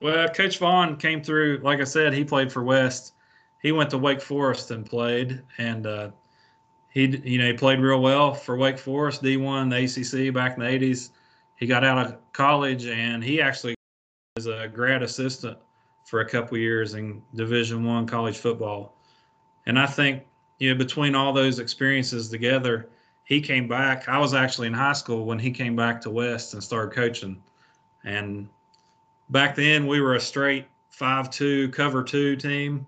Well, 0.00 0.28
Coach 0.28 0.58
Vaughn 0.58 0.96
came 0.96 1.22
through. 1.22 1.60
Like 1.62 1.80
I 1.80 1.84
said, 1.84 2.12
he 2.12 2.24
played 2.24 2.52
for 2.52 2.62
West. 2.62 3.14
He 3.62 3.72
went 3.72 3.90
to 3.90 3.98
Wake 3.98 4.20
Forest 4.20 4.70
and 4.70 4.86
played, 4.86 5.42
and 5.58 5.86
uh, 5.86 6.10
he 6.90 7.06
you 7.06 7.38
know 7.38 7.46
he 7.46 7.52
played 7.52 7.80
real 7.80 8.00
well 8.00 8.32
for 8.32 8.56
Wake 8.56 8.78
Forest 8.78 9.22
D1 9.22 9.70
the 9.70 10.26
ACC 10.26 10.32
back 10.32 10.56
in 10.56 10.60
the 10.60 10.66
80s. 10.66 11.10
He 11.56 11.66
got 11.66 11.84
out 11.84 11.98
of 11.98 12.16
college 12.32 12.86
and 12.86 13.22
he 13.22 13.40
actually 13.40 13.74
was 14.36 14.46
a 14.46 14.68
grad 14.68 15.02
assistant 15.02 15.58
for 16.06 16.20
a 16.20 16.28
couple 16.28 16.56
years 16.56 16.94
in 16.94 17.22
Division 17.34 17.84
One 17.84 18.06
college 18.06 18.38
football. 18.38 18.96
And 19.66 19.78
I 19.78 19.86
think 19.86 20.22
you 20.58 20.70
know 20.70 20.78
between 20.78 21.16
all 21.16 21.32
those 21.32 21.58
experiences 21.58 22.28
together, 22.28 22.88
he 23.24 23.40
came 23.40 23.66
back. 23.66 24.08
I 24.08 24.18
was 24.18 24.32
actually 24.32 24.68
in 24.68 24.74
high 24.74 24.92
school 24.92 25.24
when 25.24 25.40
he 25.40 25.50
came 25.50 25.74
back 25.74 26.00
to 26.02 26.10
West 26.10 26.54
and 26.54 26.62
started 26.62 26.94
coaching. 26.94 27.42
And 28.04 28.48
back 29.30 29.54
then 29.54 29.86
we 29.86 30.00
were 30.00 30.14
a 30.14 30.20
straight 30.20 30.66
five-two 30.90 31.68
cover 31.70 32.02
two 32.02 32.36
team, 32.36 32.86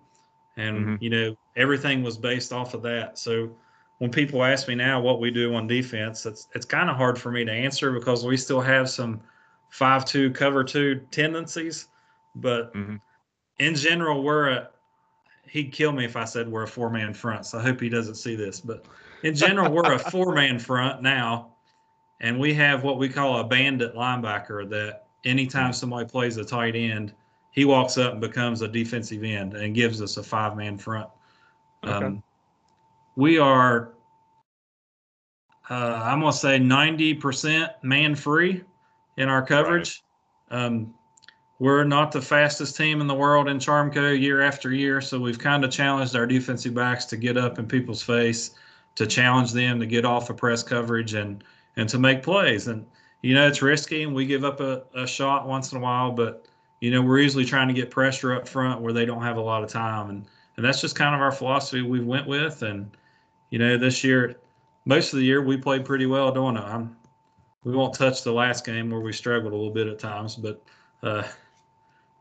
and 0.57 0.79
mm-hmm. 0.79 0.94
you 1.00 1.11
know 1.11 1.37
everything 1.57 2.03
was 2.03 2.16
based 2.16 2.53
off 2.53 2.74
of 2.74 2.83
that. 2.83 3.18
So 3.18 3.50
when 3.98 4.11
people 4.11 4.42
ask 4.42 4.66
me 4.66 4.74
now 4.74 5.00
what 5.00 5.20
we 5.20 5.31
do 5.31 5.55
on 5.55 5.66
defense, 5.66 6.26
it's 6.26 6.48
it's 6.55 6.66
kind 6.66 6.90
of 6.90 6.96
hard 6.96 7.18
for 7.18 7.31
me 7.31 7.44
to 7.44 7.53
answer 7.53 7.92
because 7.92 8.24
we 8.24 8.37
still 8.37 8.61
have 8.61 8.88
some 8.88 9.20
five 9.68 10.05
two 10.05 10.31
cover 10.33 10.64
two 10.64 10.96
tendencies, 11.11 11.88
but 12.35 12.74
mm-hmm. 12.74 12.96
in 13.59 13.74
general 13.74 14.22
we're 14.22 14.48
a 14.48 14.70
he'd 15.48 15.72
kill 15.72 15.92
me 15.92 16.05
if 16.05 16.16
I 16.16 16.24
said 16.24 16.48
we're 16.48 16.62
a 16.62 16.68
four 16.68 16.90
man 16.90 17.12
front. 17.12 17.46
So 17.46 17.59
I 17.59 17.62
hope 17.62 17.81
he 17.81 17.88
doesn't 17.88 18.14
see 18.14 18.37
this, 18.37 18.61
but 18.61 18.87
in 19.22 19.35
general 19.35 19.70
we're 19.70 19.92
a 19.92 19.98
four 20.11 20.35
man 20.35 20.59
front 20.59 21.03
now, 21.03 21.53
and 22.20 22.38
we 22.38 22.55
have 22.55 22.83
what 22.83 22.98
we 22.98 23.09
call 23.09 23.38
a 23.38 23.44
bandit 23.44 23.94
linebacker 23.94 24.68
that 24.70 25.09
anytime 25.24 25.72
somebody 25.72 26.09
plays 26.09 26.37
a 26.37 26.44
tight 26.44 26.76
end, 26.76 27.14
he 27.50 27.64
walks 27.64 27.98
up 27.98 28.12
and 28.12 28.20
becomes 28.20 28.62
a 28.62 28.68
defensive 28.68 29.22
end 29.24 29.54
and 29.54 29.74
gives 29.74 30.00
us 30.00 30.16
a 30.16 30.22
five 30.22 30.56
man 30.56 30.78
front. 30.78 31.09
Okay. 31.85 32.06
Um, 32.06 32.22
we 33.16 33.38
are, 33.38 33.92
uh, 35.68 36.00
I'm 36.04 36.20
going 36.20 36.33
to 36.33 36.38
say 36.38 36.59
90% 36.59 37.70
man 37.83 38.14
free 38.14 38.62
in 39.16 39.28
our 39.28 39.44
coverage. 39.44 40.02
Right. 40.50 40.64
Um, 40.64 40.94
we're 41.59 41.85
not 41.85 42.11
the 42.11 42.22
fastest 42.22 42.76
team 42.76 43.02
in 43.02 43.06
the 43.06 43.14
world 43.14 43.46
in 43.46 43.59
Charmco 43.59 44.18
year 44.18 44.40
after 44.40 44.72
year, 44.72 45.02
so 45.02 45.20
we've 45.20 45.38
kind 45.38 45.62
of 45.62 45.70
challenged 45.70 46.16
our 46.16 46.26
defensive 46.26 46.72
backs 46.72 47.04
to 47.06 47.18
get 47.18 47.37
up 47.37 47.59
in 47.59 47.66
people's 47.66 48.02
face, 48.02 48.52
to 48.94 49.06
challenge 49.06 49.52
them 49.52 49.78
to 49.78 49.85
get 49.85 50.06
off 50.06 50.30
of 50.30 50.38
press 50.38 50.62
coverage 50.62 51.12
and 51.12 51.44
and 51.76 51.87
to 51.90 51.98
make 51.98 52.22
plays. 52.22 52.66
And 52.66 52.87
you 53.22 53.35
know 53.35 53.46
it's 53.46 53.62
risky, 53.62 54.02
and 54.02 54.14
we 54.14 54.26
give 54.26 54.44
up 54.44 54.61
a, 54.61 54.83
a 54.94 55.06
shot 55.06 55.46
once 55.46 55.72
in 55.72 55.78
a 55.78 55.80
while, 55.80 56.12
but 56.12 56.46
you 56.80 56.90
know 56.90 57.02
we're 57.02 57.20
usually 57.20 57.44
trying 57.44 57.68
to 57.68 57.74
get 57.74 57.90
pressure 57.90 58.35
up 58.35 58.48
front 58.48 58.80
where 58.80 58.92
they 58.92 59.04
don't 59.04 59.22
have 59.22 59.37
a 59.37 59.42
lot 59.42 59.62
of 59.62 59.70
time, 59.70 60.11
and 60.11 60.26
and 60.56 60.64
that's 60.64 60.80
just 60.80 60.96
kind 60.96 61.14
of 61.14 61.20
our 61.20 61.33
philosophy 61.33 61.83
we 61.83 62.00
went 62.00 62.26
with. 62.26 62.62
And 62.62 62.90
you 63.50 63.59
know, 63.59 63.76
this 63.76 64.04
year, 64.04 64.37
most 64.85 65.12
of 65.12 65.18
the 65.18 65.24
year 65.24 65.42
we 65.42 65.56
played 65.56 65.85
pretty 65.85 66.06
well 66.06 66.33
doing 66.33 66.56
it. 66.56 66.64
I'm, 66.64 66.96
we 67.64 67.72
won't 67.72 67.94
touch 67.94 68.22
the 68.22 68.33
last 68.33 68.64
game 68.64 68.90
where 68.90 69.00
we 69.00 69.12
struggled 69.12 69.52
a 69.52 69.56
little 69.56 69.72
bit 69.72 69.87
at 69.87 69.98
times, 69.98 70.37
but 70.37 70.62
uh, 71.02 71.24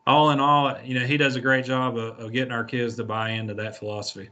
all 0.05 0.31
in 0.31 0.39
all, 0.39 0.75
you 0.83 0.99
know, 0.99 1.05
he 1.05 1.17
does 1.17 1.35
a 1.35 1.41
great 1.41 1.65
job 1.65 1.97
of, 1.97 2.19
of, 2.19 2.31
getting 2.31 2.51
our 2.51 2.63
kids 2.63 2.95
to 2.95 3.03
buy 3.03 3.29
into 3.29 3.53
that 3.53 3.77
philosophy. 3.77 4.29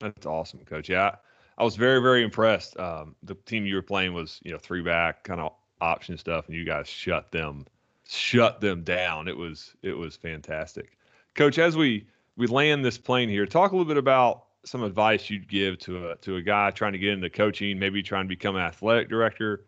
That's 0.00 0.26
awesome, 0.26 0.60
Coach. 0.60 0.88
Yeah, 0.88 1.16
I 1.58 1.64
was 1.64 1.76
very, 1.76 2.00
very 2.00 2.22
impressed. 2.22 2.78
Um, 2.78 3.14
the 3.22 3.34
team 3.34 3.64
you 3.64 3.76
were 3.76 3.82
playing 3.82 4.12
was, 4.12 4.40
you 4.44 4.52
know, 4.52 4.58
three 4.58 4.82
back 4.82 5.24
kind 5.24 5.40
of 5.40 5.52
option 5.80 6.18
stuff, 6.18 6.48
and 6.48 6.56
you 6.56 6.64
guys 6.64 6.88
shut 6.88 7.32
them, 7.32 7.66
shut 8.08 8.60
them 8.60 8.82
down. 8.82 9.28
It 9.28 9.36
was, 9.36 9.74
it 9.82 9.96
was 9.96 10.16
fantastic, 10.16 10.98
Coach. 11.34 11.58
As 11.58 11.76
we 11.76 12.06
we 12.36 12.46
land 12.46 12.84
this 12.84 12.98
plane 12.98 13.28
here, 13.28 13.46
talk 13.46 13.72
a 13.72 13.74
little 13.74 13.88
bit 13.88 13.96
about 13.96 14.44
some 14.66 14.82
advice 14.82 15.30
you'd 15.30 15.48
give 15.48 15.78
to 15.78 16.10
a 16.10 16.16
to 16.16 16.36
a 16.36 16.42
guy 16.42 16.70
trying 16.70 16.92
to 16.92 16.98
get 16.98 17.12
into 17.12 17.30
coaching, 17.30 17.78
maybe 17.78 18.02
trying 18.02 18.24
to 18.24 18.28
become 18.28 18.56
an 18.56 18.62
athletic 18.62 19.08
director? 19.08 19.64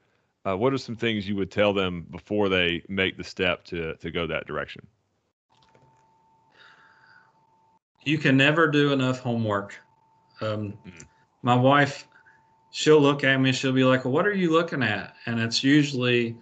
Uh, 0.47 0.57
what 0.57 0.73
are 0.73 0.79
some 0.79 0.97
things 0.97 1.29
you 1.29 1.37
would 1.37 1.51
tell 1.51 1.73
them 1.73 2.07
before 2.11 2.49
they 2.49 2.83
make 2.89 3.17
the 3.17 3.25
step 3.25 3.65
to 3.65 3.95
to 3.97 4.11
go 4.11 4.27
that 4.27 4.47
direction? 4.47 4.87
You 8.05 8.19
can 8.19 8.37
never 8.37 8.69
do 8.69 8.93
enough 8.93 9.21
homework. 9.21 9.79
Um, 10.41 10.73
mm-hmm. 10.73 11.03
My 11.43 11.55
wife, 11.55 12.09
she'll 12.71 13.01
look 13.01 13.25
at 13.25 13.41
me, 13.41 13.53
she'll 13.53 13.73
be 13.73 13.85
like, 13.85 14.05
"Well, 14.05 14.15
what 14.15 14.27
are 14.27 14.35
you 14.35 14.53
looking 14.53 14.83
at?" 14.83 15.15
And 15.27 15.41
it's 15.41 15.63
usually 15.63 16.37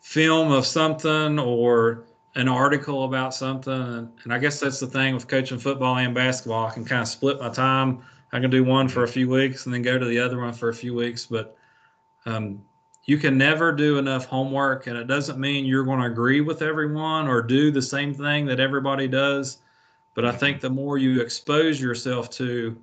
film 0.00 0.52
of 0.52 0.66
something 0.66 1.38
or 1.38 2.04
an 2.34 2.48
article 2.48 3.04
about 3.04 3.34
something. 3.34 4.10
And, 4.24 4.32
I 4.32 4.38
guess 4.38 4.60
that's 4.60 4.80
the 4.80 4.86
thing 4.86 5.14
with 5.14 5.28
coaching 5.28 5.58
football 5.58 5.96
and 5.96 6.14
basketball. 6.14 6.66
I 6.66 6.70
can 6.70 6.84
kind 6.84 7.02
of 7.02 7.08
split 7.08 7.40
my 7.40 7.48
time. 7.48 8.02
I 8.32 8.40
can 8.40 8.50
do 8.50 8.64
one 8.64 8.88
for 8.88 9.04
a 9.04 9.08
few 9.08 9.28
weeks 9.28 9.66
and 9.66 9.74
then 9.74 9.82
go 9.82 9.98
to 9.98 10.06
the 10.06 10.18
other 10.18 10.40
one 10.40 10.52
for 10.52 10.70
a 10.70 10.74
few 10.74 10.94
weeks. 10.94 11.26
But 11.26 11.56
um, 12.24 12.62
you 13.04 13.18
can 13.18 13.36
never 13.36 13.72
do 13.72 13.98
enough 13.98 14.24
homework. 14.24 14.86
And 14.86 14.96
it 14.96 15.06
doesn't 15.06 15.38
mean 15.38 15.66
you're 15.66 15.84
going 15.84 16.00
to 16.00 16.06
agree 16.06 16.40
with 16.40 16.62
everyone 16.62 17.28
or 17.28 17.42
do 17.42 17.70
the 17.70 17.82
same 17.82 18.14
thing 18.14 18.46
that 18.46 18.60
everybody 18.60 19.08
does. 19.08 19.58
But 20.14 20.24
I 20.24 20.32
think 20.32 20.60
the 20.60 20.70
more 20.70 20.98
you 20.98 21.20
expose 21.20 21.80
yourself 21.80 22.30
to, 22.30 22.76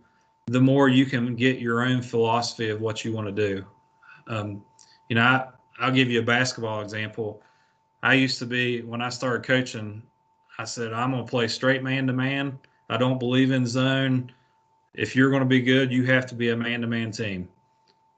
the 0.51 0.62
more 0.62 0.89
you 0.89 1.05
can 1.05 1.35
get 1.35 1.59
your 1.59 1.81
own 1.83 2.01
philosophy 2.01 2.69
of 2.69 2.81
what 2.81 3.03
you 3.03 3.13
want 3.13 3.27
to 3.27 3.33
do. 3.33 3.65
Um, 4.27 4.63
you 5.09 5.15
know, 5.15 5.23
I, 5.23 5.47
I'll 5.79 5.91
give 5.91 6.09
you 6.09 6.19
a 6.19 6.23
basketball 6.23 6.81
example 6.81 7.41
I 8.01 8.13
used 8.13 8.39
to 8.39 8.45
be 8.45 8.81
when 8.81 9.01
I 9.01 9.09
started 9.09 9.45
coaching. 9.45 10.01
I 10.57 10.63
said 10.65 10.93
I'm 10.93 11.12
going 11.12 11.25
to 11.25 11.29
play 11.29 11.47
straight 11.47 11.83
man 11.83 12.07
to 12.07 12.13
man. 12.13 12.57
I 12.89 12.97
don't 12.97 13.19
believe 13.19 13.51
in 13.51 13.65
zone. 13.67 14.31
If 14.93 15.15
you're 15.15 15.29
going 15.29 15.41
to 15.41 15.47
be 15.47 15.62
good, 15.62 15.91
you 15.91 16.05
have 16.05 16.25
to 16.27 16.35
be 16.35 16.49
a 16.49 16.55
man 16.57 16.81
to 16.81 16.88
man 16.88 17.12
team. 17.12 17.47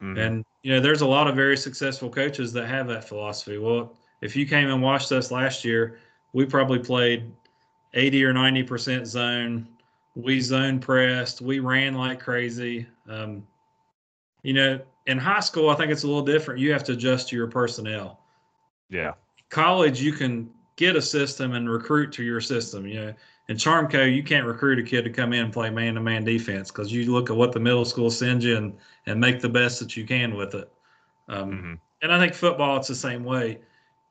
Mm-hmm. 0.02 0.18
And 0.18 0.46
you 0.64 0.74
know, 0.74 0.80
there's 0.80 1.02
a 1.02 1.08
lot 1.08 1.28
of 1.28 1.36
very 1.36 1.58
successful 1.58 2.10
coaches 2.10 2.54
that 2.54 2.68
have 2.68 2.88
that 2.88 3.04
philosophy. 3.04 3.58
Well, 3.58 3.94
if 4.22 4.36
you 4.36 4.46
came 4.46 4.70
and 4.70 4.82
watched 4.82 5.12
us 5.12 5.32
last 5.32 5.66
year, 5.66 6.00
we 6.34 6.46
probably 6.46 6.80
played 6.80 7.32
80 7.94 8.24
or 8.26 8.34
90 8.34 8.64
percent 8.64 9.08
zone. 9.08 9.68
We 10.16 10.42
zone 10.42 10.80
pressed. 10.80 11.42
We 11.42 11.60
ran 11.60 11.94
like 11.96 12.20
crazy. 12.20 12.88
Um, 13.08 13.48
you 14.44 14.54
know, 14.54 14.80
in 15.06 15.18
high 15.18 15.40
school, 15.40 15.70
I 15.70 15.76
think 15.76 15.92
it's 15.92 16.04
a 16.04 16.08
little 16.08 16.26
different. 16.26 16.60
You 16.60 16.74
have 16.74 16.84
to 16.86 16.94
adjust 16.94 17.30
to 17.30 17.36
your 17.36 17.48
personnel. 17.48 18.20
Yeah 18.90 19.14
college 19.52 20.02
you 20.02 20.14
can 20.14 20.50
get 20.78 20.96
a 20.96 21.02
system 21.02 21.54
and 21.54 21.70
recruit 21.70 22.12
to 22.14 22.24
your 22.24 22.42
system. 22.42 22.88
You 22.88 23.06
know, 23.06 23.14
in 23.50 23.58
Charmco 23.58 24.14
you 24.14 24.24
can't 24.24 24.48
recruit 24.48 24.80
a 24.80 24.84
kid 24.84 25.04
to 25.04 25.12
come 25.12 25.34
in 25.34 25.46
and 25.46 25.54
play 25.54 25.70
man-to-man 25.70 26.24
defense 26.24 26.72
because 26.72 26.92
you 26.92 27.12
look 27.12 27.30
at 27.30 27.36
what 27.36 27.52
the 27.52 27.60
middle 27.60 27.86
school 27.86 28.10
sends 28.10 28.44
you 28.44 28.58
and 28.58 28.76
and 29.06 29.20
make 29.20 29.40
the 29.40 29.50
best 29.50 29.80
that 29.80 29.96
you 29.96 30.06
can 30.06 30.36
with 30.36 30.56
it. 30.56 30.72
Um, 31.28 31.52
mm-hmm. 31.52 31.74
And 32.02 32.12
I 32.12 32.18
think 32.18 32.34
football 32.34 32.78
it's 32.78 32.88
the 32.88 32.96
same 32.96 33.24
way. 33.24 33.60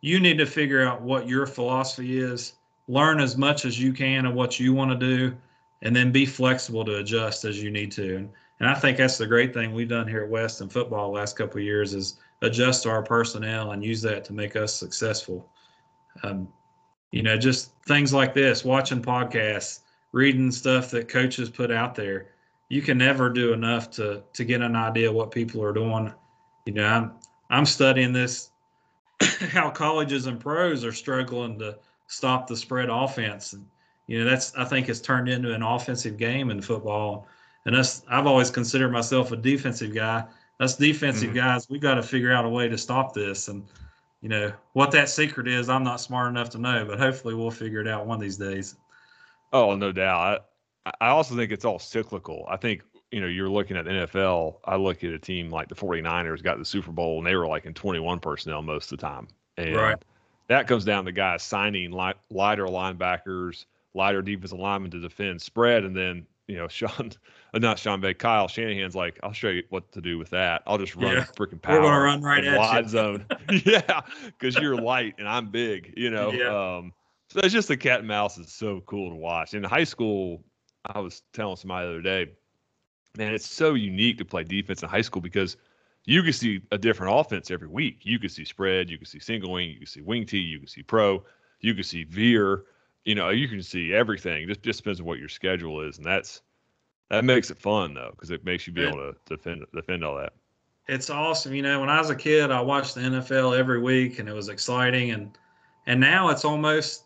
You 0.01 0.21
need 0.21 0.39
to 0.39 0.47
figure 0.47 0.87
out 0.87 1.03
what 1.03 1.29
your 1.29 1.47
philosophy 1.47 2.21
is, 2.21 2.55
learn 2.87 3.21
as 3.21 3.37
much 3.37 3.65
as 3.65 3.81
you 3.81 3.93
can 3.93 4.25
of 4.27 4.35
what 4.35 4.61
you 4.61 4.73
want 4.73 4.93
to 4.93 4.97
do, 4.97 5.37
and 5.83 5.95
then 5.95 6.13
be 6.13 6.27
flexible 6.27 6.85
to 6.85 6.99
adjust 6.99 7.45
as 7.45 7.63
you 7.63 7.71
need 7.71 7.93
to. 7.93 8.17
And, 8.17 8.31
and 8.61 8.69
I 8.69 8.75
think 8.75 8.99
that's 8.99 9.19
the 9.19 9.27
great 9.27 9.55
thing 9.55 9.73
we've 9.73 9.89
done 9.89 10.07
here 10.07 10.23
at 10.23 10.31
West 10.31 10.61
in 10.61 10.69
football 10.69 11.11
the 11.11 11.19
last 11.19 11.37
couple 11.37 11.59
of 11.59 11.65
years 11.65 11.95
is 11.95 12.19
adjust 12.43 12.87
our 12.87 13.03
personnel 13.03 13.73
and 13.73 13.85
use 13.85 14.03
that 14.03 14.25
to 14.25 14.33
make 14.33 14.57
us 14.57 14.75
successful. 14.75 15.49
Um, 16.23 16.49
you 17.13 17.23
know, 17.23 17.37
just 17.37 17.73
things 17.87 18.13
like 18.13 18.35
this, 18.35 18.65
watching 18.65 19.03
podcasts, 19.03 19.81
reading 20.13 20.51
stuff 20.51 20.91
that 20.91 21.09
coaches 21.09 21.49
put 21.49 21.71
out 21.71 21.95
there. 21.95 22.29
You 22.69 22.83
can 22.83 22.99
never 22.99 23.31
do 23.31 23.53
enough 23.53 23.91
to 23.93 24.23
to 24.33 24.45
get 24.45 24.63
an 24.63 24.77
idea 24.77 25.13
what 25.13 25.33
people 25.33 25.63
are 25.65 25.73
doing. 25.73 26.13
You 26.67 26.75
know, 26.75 26.87
I'm 26.87 27.13
I'm 27.49 27.67
studying 27.67 28.13
this 28.13 28.51
how 29.51 29.71
colleges 29.71 30.27
and 30.27 30.39
pros 30.39 30.85
are 30.85 30.93
struggling 30.93 31.59
to 31.59 31.79
stop 32.07 32.47
the 32.47 32.57
spread 32.57 32.89
offense. 32.91 33.53
And 33.53 33.67
you 34.11 34.19
know, 34.19 34.29
that's 34.29 34.55
I 34.57 34.65
think 34.65 34.89
it's 34.89 35.01
turned 35.01 35.29
into 35.29 35.55
an 35.55 35.63
offensive 35.63 36.17
game 36.19 36.51
in 36.51 36.61
football. 36.61 37.27
And 37.65 37.75
that's 37.75 38.03
I've 38.09 38.27
always 38.27 38.51
considered 38.51 38.91
myself 38.91 39.33
a 39.33 39.37
defensive 39.37 39.95
guy 39.95 40.25
us 40.61 40.77
defensive 40.77 41.31
mm-hmm. 41.31 41.39
guys, 41.39 41.69
we 41.69 41.79
got 41.79 41.95
to 41.95 42.03
figure 42.03 42.33
out 42.33 42.45
a 42.45 42.49
way 42.49 42.69
to 42.69 42.79
stop 42.79 43.15
this. 43.15 43.49
And 43.49 43.65
you 44.21 44.29
know 44.29 44.53
what 44.75 44.91
that 44.93 45.09
secret 45.09 45.49
is, 45.49 45.69
I'm 45.69 45.83
not 45.83 46.01
smart 46.01 46.29
enough 46.29 46.51
to 46.51 46.59
know, 46.59 46.85
but 46.85 46.99
hopefully 46.99 47.35
we'll 47.35 47.51
figure 47.51 47.81
it 47.81 47.89
out 47.89 48.07
one 48.07 48.17
of 48.17 48.21
these 48.21 48.37
days. 48.37 48.77
Oh, 49.53 49.75
no 49.75 49.91
doubt. 49.91 50.45
I, 50.87 50.93
I 51.01 51.09
also 51.09 51.35
think 51.35 51.51
it's 51.51 51.65
all 51.65 51.79
cyclical. 51.79 52.47
I 52.49 52.57
think 52.57 52.83
you 53.11 53.21
know, 53.21 53.27
you're 53.27 53.49
looking 53.49 53.77
at 53.77 53.87
NFL. 53.87 54.59
I 54.65 54.77
look 54.77 55.03
at 55.03 55.11
a 55.11 55.19
team 55.19 55.51
like 55.51 55.69
the 55.69 55.75
49ers 55.75 56.45
got 56.45 56.59
the 56.59 56.65
Super 56.65 56.93
Bowl 56.93 57.19
and 57.19 57.27
they 57.27 57.35
were 57.35 57.49
like 57.49 57.65
in 57.65 57.75
21 57.75 58.21
personnel 58.21 58.63
most 58.63 58.93
of 58.93 59.01
the 59.01 59.05
time. 59.05 59.27
And 59.57 59.75
right. 59.75 60.03
that 60.47 60.69
comes 60.69 60.85
down 60.85 61.07
to 61.07 61.13
guys 61.13 61.43
signing 61.43 61.91
light, 61.91 62.15
lighter 62.31 62.67
linebackers, 62.67 63.65
lighter 63.95 64.23
defensive 64.23 64.59
linemen 64.59 64.91
to 64.93 65.01
defend 65.01 65.41
spread, 65.43 65.85
and 65.85 65.97
then 65.97 66.27
you 66.51 66.57
know, 66.57 66.69
Sean, 66.69 67.13
uh, 67.55 67.59
not 67.59 67.79
Sean 67.79 68.01
Bay, 68.01 68.15
Kyle 68.15 68.49
Shanahan's 68.49 68.95
like, 68.95 69.19
I'll 69.23 69.33
show 69.33 69.49
you 69.49 69.63
what 69.71 69.91
to 69.93 70.01
do 70.01 70.19
with 70.19 70.31
that. 70.31 70.63
I'll 70.67 70.79
just 70.79 70.97
run 70.97 71.17
yeah. 71.17 71.25
freaking 71.37 71.63
power. 71.63 71.81
We're 71.81 71.87
gonna 71.87 72.01
run 72.01 72.23
right 72.23 72.45
at 72.45 72.59
wide 72.59 72.85
you. 72.85 72.91
zone. 72.91 73.27
yeah, 73.65 74.01
because 74.27 74.57
you're 74.57 74.77
light 74.77 75.15
and 75.19 75.29
I'm 75.29 75.51
big. 75.51 75.95
You 75.97 76.11
know, 76.11 76.33
yeah. 76.33 76.77
um, 76.79 76.93
so 77.29 77.41
it's 77.41 77.53
just 77.53 77.69
the 77.69 77.77
cat 77.77 78.01
and 78.01 78.09
mouse 78.09 78.37
is 78.39 78.53
so 78.53 78.81
cool 78.87 79.11
to 79.11 79.17
watch. 79.17 79.55
In 79.55 79.63
high 79.63 79.85
school, 79.85 80.43
I 80.85 80.99
was 80.99 81.23
telling 81.33 81.57
somebody 81.57 81.87
the 81.87 81.93
other 81.93 82.03
day, 82.03 82.33
man, 83.17 83.35
it's 83.35 83.49
so 83.49 83.75
unique 83.75 84.19
to 84.19 84.25
play 84.25 84.43
defense 84.43 84.83
in 84.83 84.89
high 84.89 85.03
school 85.03 85.23
because 85.23 85.57
you 86.07 86.23
can 86.23 86.33
see 86.33 86.61
a 86.73 86.79
different 86.79 87.15
offense 87.17 87.51
every 87.51 87.69
week. 87.69 88.01
You 88.03 88.19
can 88.19 88.31
see 88.31 88.45
spread, 88.45 88.91
you 88.91 88.99
can 88.99 89.07
see 89.07 89.21
single 89.21 89.53
wing, 89.53 89.71
you 89.71 89.79
can 89.79 89.87
see 89.87 90.01
wing 90.01 90.27
T, 90.27 90.39
you 90.39 90.59
can 90.59 90.67
see 90.67 90.83
pro, 90.83 91.23
you 91.61 91.75
can 91.75 91.85
see 91.85 92.05
veer. 92.05 92.65
You 93.05 93.15
know, 93.15 93.31
you 93.31 93.49
can 93.49 93.63
see 93.63 93.95
everything. 93.95 94.47
Just 94.47 94.63
just 94.63 94.81
depends 94.81 95.01
on 95.01 95.07
what 95.07 95.19
your 95.19 95.29
schedule 95.29 95.81
is, 95.81 95.99
and 95.99 96.07
that's 96.07 96.43
that 97.11 97.25
makes 97.25 97.51
it 97.51 97.59
fun 97.59 97.95
though 97.95 98.11
because 98.13 98.31
it 98.31 98.45
makes 98.45 98.67
you 98.67 98.73
be 98.73 98.83
able 98.83 98.99
to 98.99 99.15
defend 99.27 99.65
defend 99.75 100.05
all 100.05 100.17
that. 100.17 100.33
It's 100.89 101.11
awesome. 101.11 101.55
You 101.55 101.63
know, 101.63 101.81
when 101.81 101.89
I 101.89 101.99
was 101.99 102.11
a 102.11 102.17
kid, 102.17 102.51
I 102.51 102.61
watched 102.61 102.95
the 102.95 103.03
NFL 103.03 103.57
every 103.59 103.81
week, 103.81 104.19
and 104.19 104.29
it 104.29 104.33
was 104.33 104.49
exciting. 104.49 105.11
And 105.11 105.37
and 105.87 106.01
now 106.01 106.29
it's 106.29 106.45
almost 106.45 107.05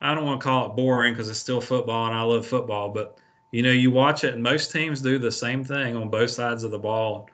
I 0.00 0.14
don't 0.14 0.24
want 0.24 0.40
to 0.40 0.44
call 0.44 0.70
it 0.70 0.76
boring 0.76 1.12
because 1.12 1.28
it's 1.28 1.38
still 1.38 1.60
football, 1.60 2.06
and 2.06 2.14
I 2.14 2.22
love 2.22 2.46
football, 2.46 2.88
but 2.88 3.18
you 3.52 3.62
know, 3.62 3.72
you 3.72 3.90
watch 3.90 4.24
it, 4.24 4.34
and 4.34 4.42
most 4.42 4.70
teams 4.70 5.00
do 5.00 5.18
the 5.18 5.32
same 5.32 5.64
thing 5.64 5.96
on 5.96 6.08
both 6.08 6.30
sides 6.30 6.64
of 6.64 6.70
the 6.70 6.78
ball. 6.78 7.28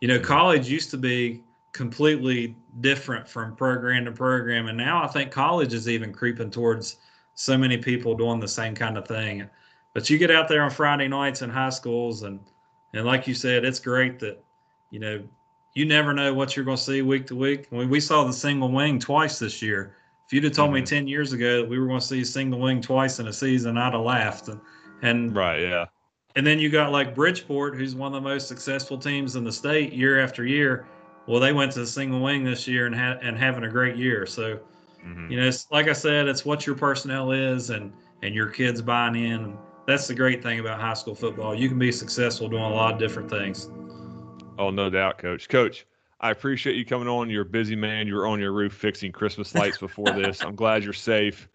You 0.00 0.08
know, 0.08 0.16
mm-hmm. 0.16 0.24
college 0.24 0.68
used 0.68 0.90
to 0.92 0.96
be 0.96 1.42
completely 1.72 2.56
different 2.80 3.28
from 3.28 3.56
program 3.56 4.04
to 4.04 4.12
program, 4.12 4.68
and 4.68 4.78
now 4.78 5.02
I 5.02 5.08
think 5.08 5.30
college 5.30 5.74
is 5.74 5.88
even 5.88 6.12
creeping 6.12 6.50
towards 6.50 6.96
so 7.36 7.56
many 7.56 7.76
people 7.78 8.16
doing 8.16 8.40
the 8.40 8.48
same 8.48 8.74
kind 8.74 8.98
of 8.98 9.06
thing. 9.06 9.48
But 9.94 10.10
you 10.10 10.18
get 10.18 10.30
out 10.30 10.48
there 10.48 10.62
on 10.62 10.70
Friday 10.70 11.06
nights 11.06 11.42
in 11.42 11.48
high 11.48 11.70
schools, 11.70 12.22
and 12.22 12.40
and 12.92 13.06
like 13.06 13.28
you 13.28 13.34
said, 13.34 13.64
it's 13.64 13.78
great 13.78 14.18
that 14.18 14.42
you 14.90 14.98
know 14.98 15.22
you 15.74 15.84
never 15.84 16.12
know 16.12 16.34
what 16.34 16.56
you're 16.56 16.64
going 16.64 16.76
to 16.78 16.82
see 16.82 17.02
week 17.02 17.26
to 17.28 17.36
week. 17.36 17.70
Mean, 17.70 17.90
we 17.90 18.00
saw 18.00 18.24
the 18.24 18.32
single 18.32 18.72
wing 18.72 18.98
twice 18.98 19.38
this 19.38 19.60
year. 19.60 19.94
If 20.26 20.32
you'd 20.32 20.44
have 20.44 20.54
told 20.54 20.68
mm-hmm. 20.68 20.76
me 20.76 20.86
10 20.86 21.06
years 21.06 21.34
ago 21.34 21.58
that 21.60 21.68
we 21.68 21.78
were 21.78 21.86
going 21.86 22.00
to 22.00 22.04
see 22.04 22.24
single 22.24 22.58
wing 22.58 22.80
twice 22.80 23.20
in 23.20 23.28
a 23.28 23.32
season, 23.32 23.76
I'd 23.76 23.92
have 23.92 24.02
laughed. 24.02 24.48
And 24.48 24.60
and 25.02 25.36
right, 25.36 25.60
yeah. 25.60 25.84
And 26.34 26.46
then 26.46 26.58
you 26.58 26.70
got 26.70 26.92
like 26.92 27.14
Bridgeport, 27.14 27.76
who's 27.76 27.94
one 27.94 28.14
of 28.14 28.22
the 28.22 28.28
most 28.28 28.48
successful 28.48 28.98
teams 28.98 29.36
in 29.36 29.44
the 29.44 29.52
state 29.52 29.92
year 29.92 30.18
after 30.20 30.46
year. 30.46 30.86
Well, 31.26 31.40
they 31.40 31.52
went 31.52 31.72
to 31.72 31.80
the 31.80 31.86
single 31.86 32.20
wing 32.20 32.42
this 32.44 32.66
year 32.66 32.86
and 32.86 32.94
had 32.94 33.18
and 33.22 33.36
having 33.36 33.64
a 33.64 33.70
great 33.70 33.96
year. 33.96 34.26
So, 34.26 34.58
mm-hmm. 35.04 35.30
you 35.30 35.40
know, 35.40 35.46
it's 35.46 35.70
like 35.70 35.88
I 35.88 35.92
said, 35.92 36.28
it's 36.28 36.44
what 36.44 36.66
your 36.66 36.76
personnel 36.76 37.32
is 37.32 37.70
and 37.70 37.92
and 38.22 38.34
your 38.34 38.48
kids 38.48 38.82
buying 38.82 39.16
in. 39.16 39.56
That's 39.86 40.08
the 40.08 40.14
great 40.14 40.42
thing 40.42 40.58
about 40.60 40.80
high 40.80 40.94
school 40.94 41.14
football. 41.14 41.54
You 41.54 41.68
can 41.68 41.78
be 41.78 41.92
successful 41.92 42.48
doing 42.48 42.62
a 42.62 42.74
lot 42.74 42.94
of 42.94 42.98
different 42.98 43.30
things. 43.30 43.70
Oh, 44.58 44.70
no 44.70 44.90
doubt, 44.90 45.18
coach. 45.18 45.48
Coach, 45.48 45.86
I 46.20 46.30
appreciate 46.30 46.76
you 46.76 46.84
coming 46.84 47.06
on. 47.06 47.30
You're 47.30 47.42
a 47.42 47.44
busy 47.44 47.76
man. 47.76 48.08
You 48.08 48.16
were 48.16 48.26
on 48.26 48.40
your 48.40 48.52
roof 48.52 48.72
fixing 48.72 49.12
Christmas 49.12 49.54
lights 49.54 49.78
before 49.78 50.10
this. 50.12 50.42
I'm 50.42 50.56
glad 50.56 50.82
you're 50.82 50.92
safe 50.92 51.48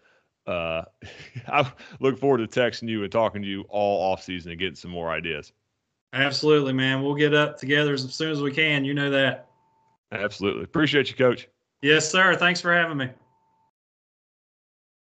uh, 0.46 0.82
I 1.48 1.70
look 2.00 2.18
forward 2.18 2.48
to 2.48 2.60
texting 2.60 2.88
you 2.88 3.02
and 3.02 3.12
talking 3.12 3.42
to 3.42 3.48
you 3.48 3.64
all 3.68 4.12
off 4.12 4.22
season 4.22 4.52
and 4.52 4.60
getting 4.60 4.74
some 4.74 4.90
more 4.90 5.10
ideas. 5.10 5.52
Absolutely, 6.12 6.72
man. 6.72 7.02
We'll 7.02 7.14
get 7.14 7.34
up 7.34 7.56
together 7.56 7.94
as 7.94 8.14
soon 8.14 8.30
as 8.30 8.42
we 8.42 8.52
can. 8.52 8.84
You 8.84 8.94
know 8.94 9.10
that. 9.10 9.48
Absolutely. 10.10 10.64
Appreciate 10.64 11.08
you, 11.08 11.16
coach. 11.16 11.48
Yes, 11.80 12.10
sir. 12.10 12.34
Thanks 12.34 12.60
for 12.60 12.72
having 12.72 12.98
me. 12.98 13.08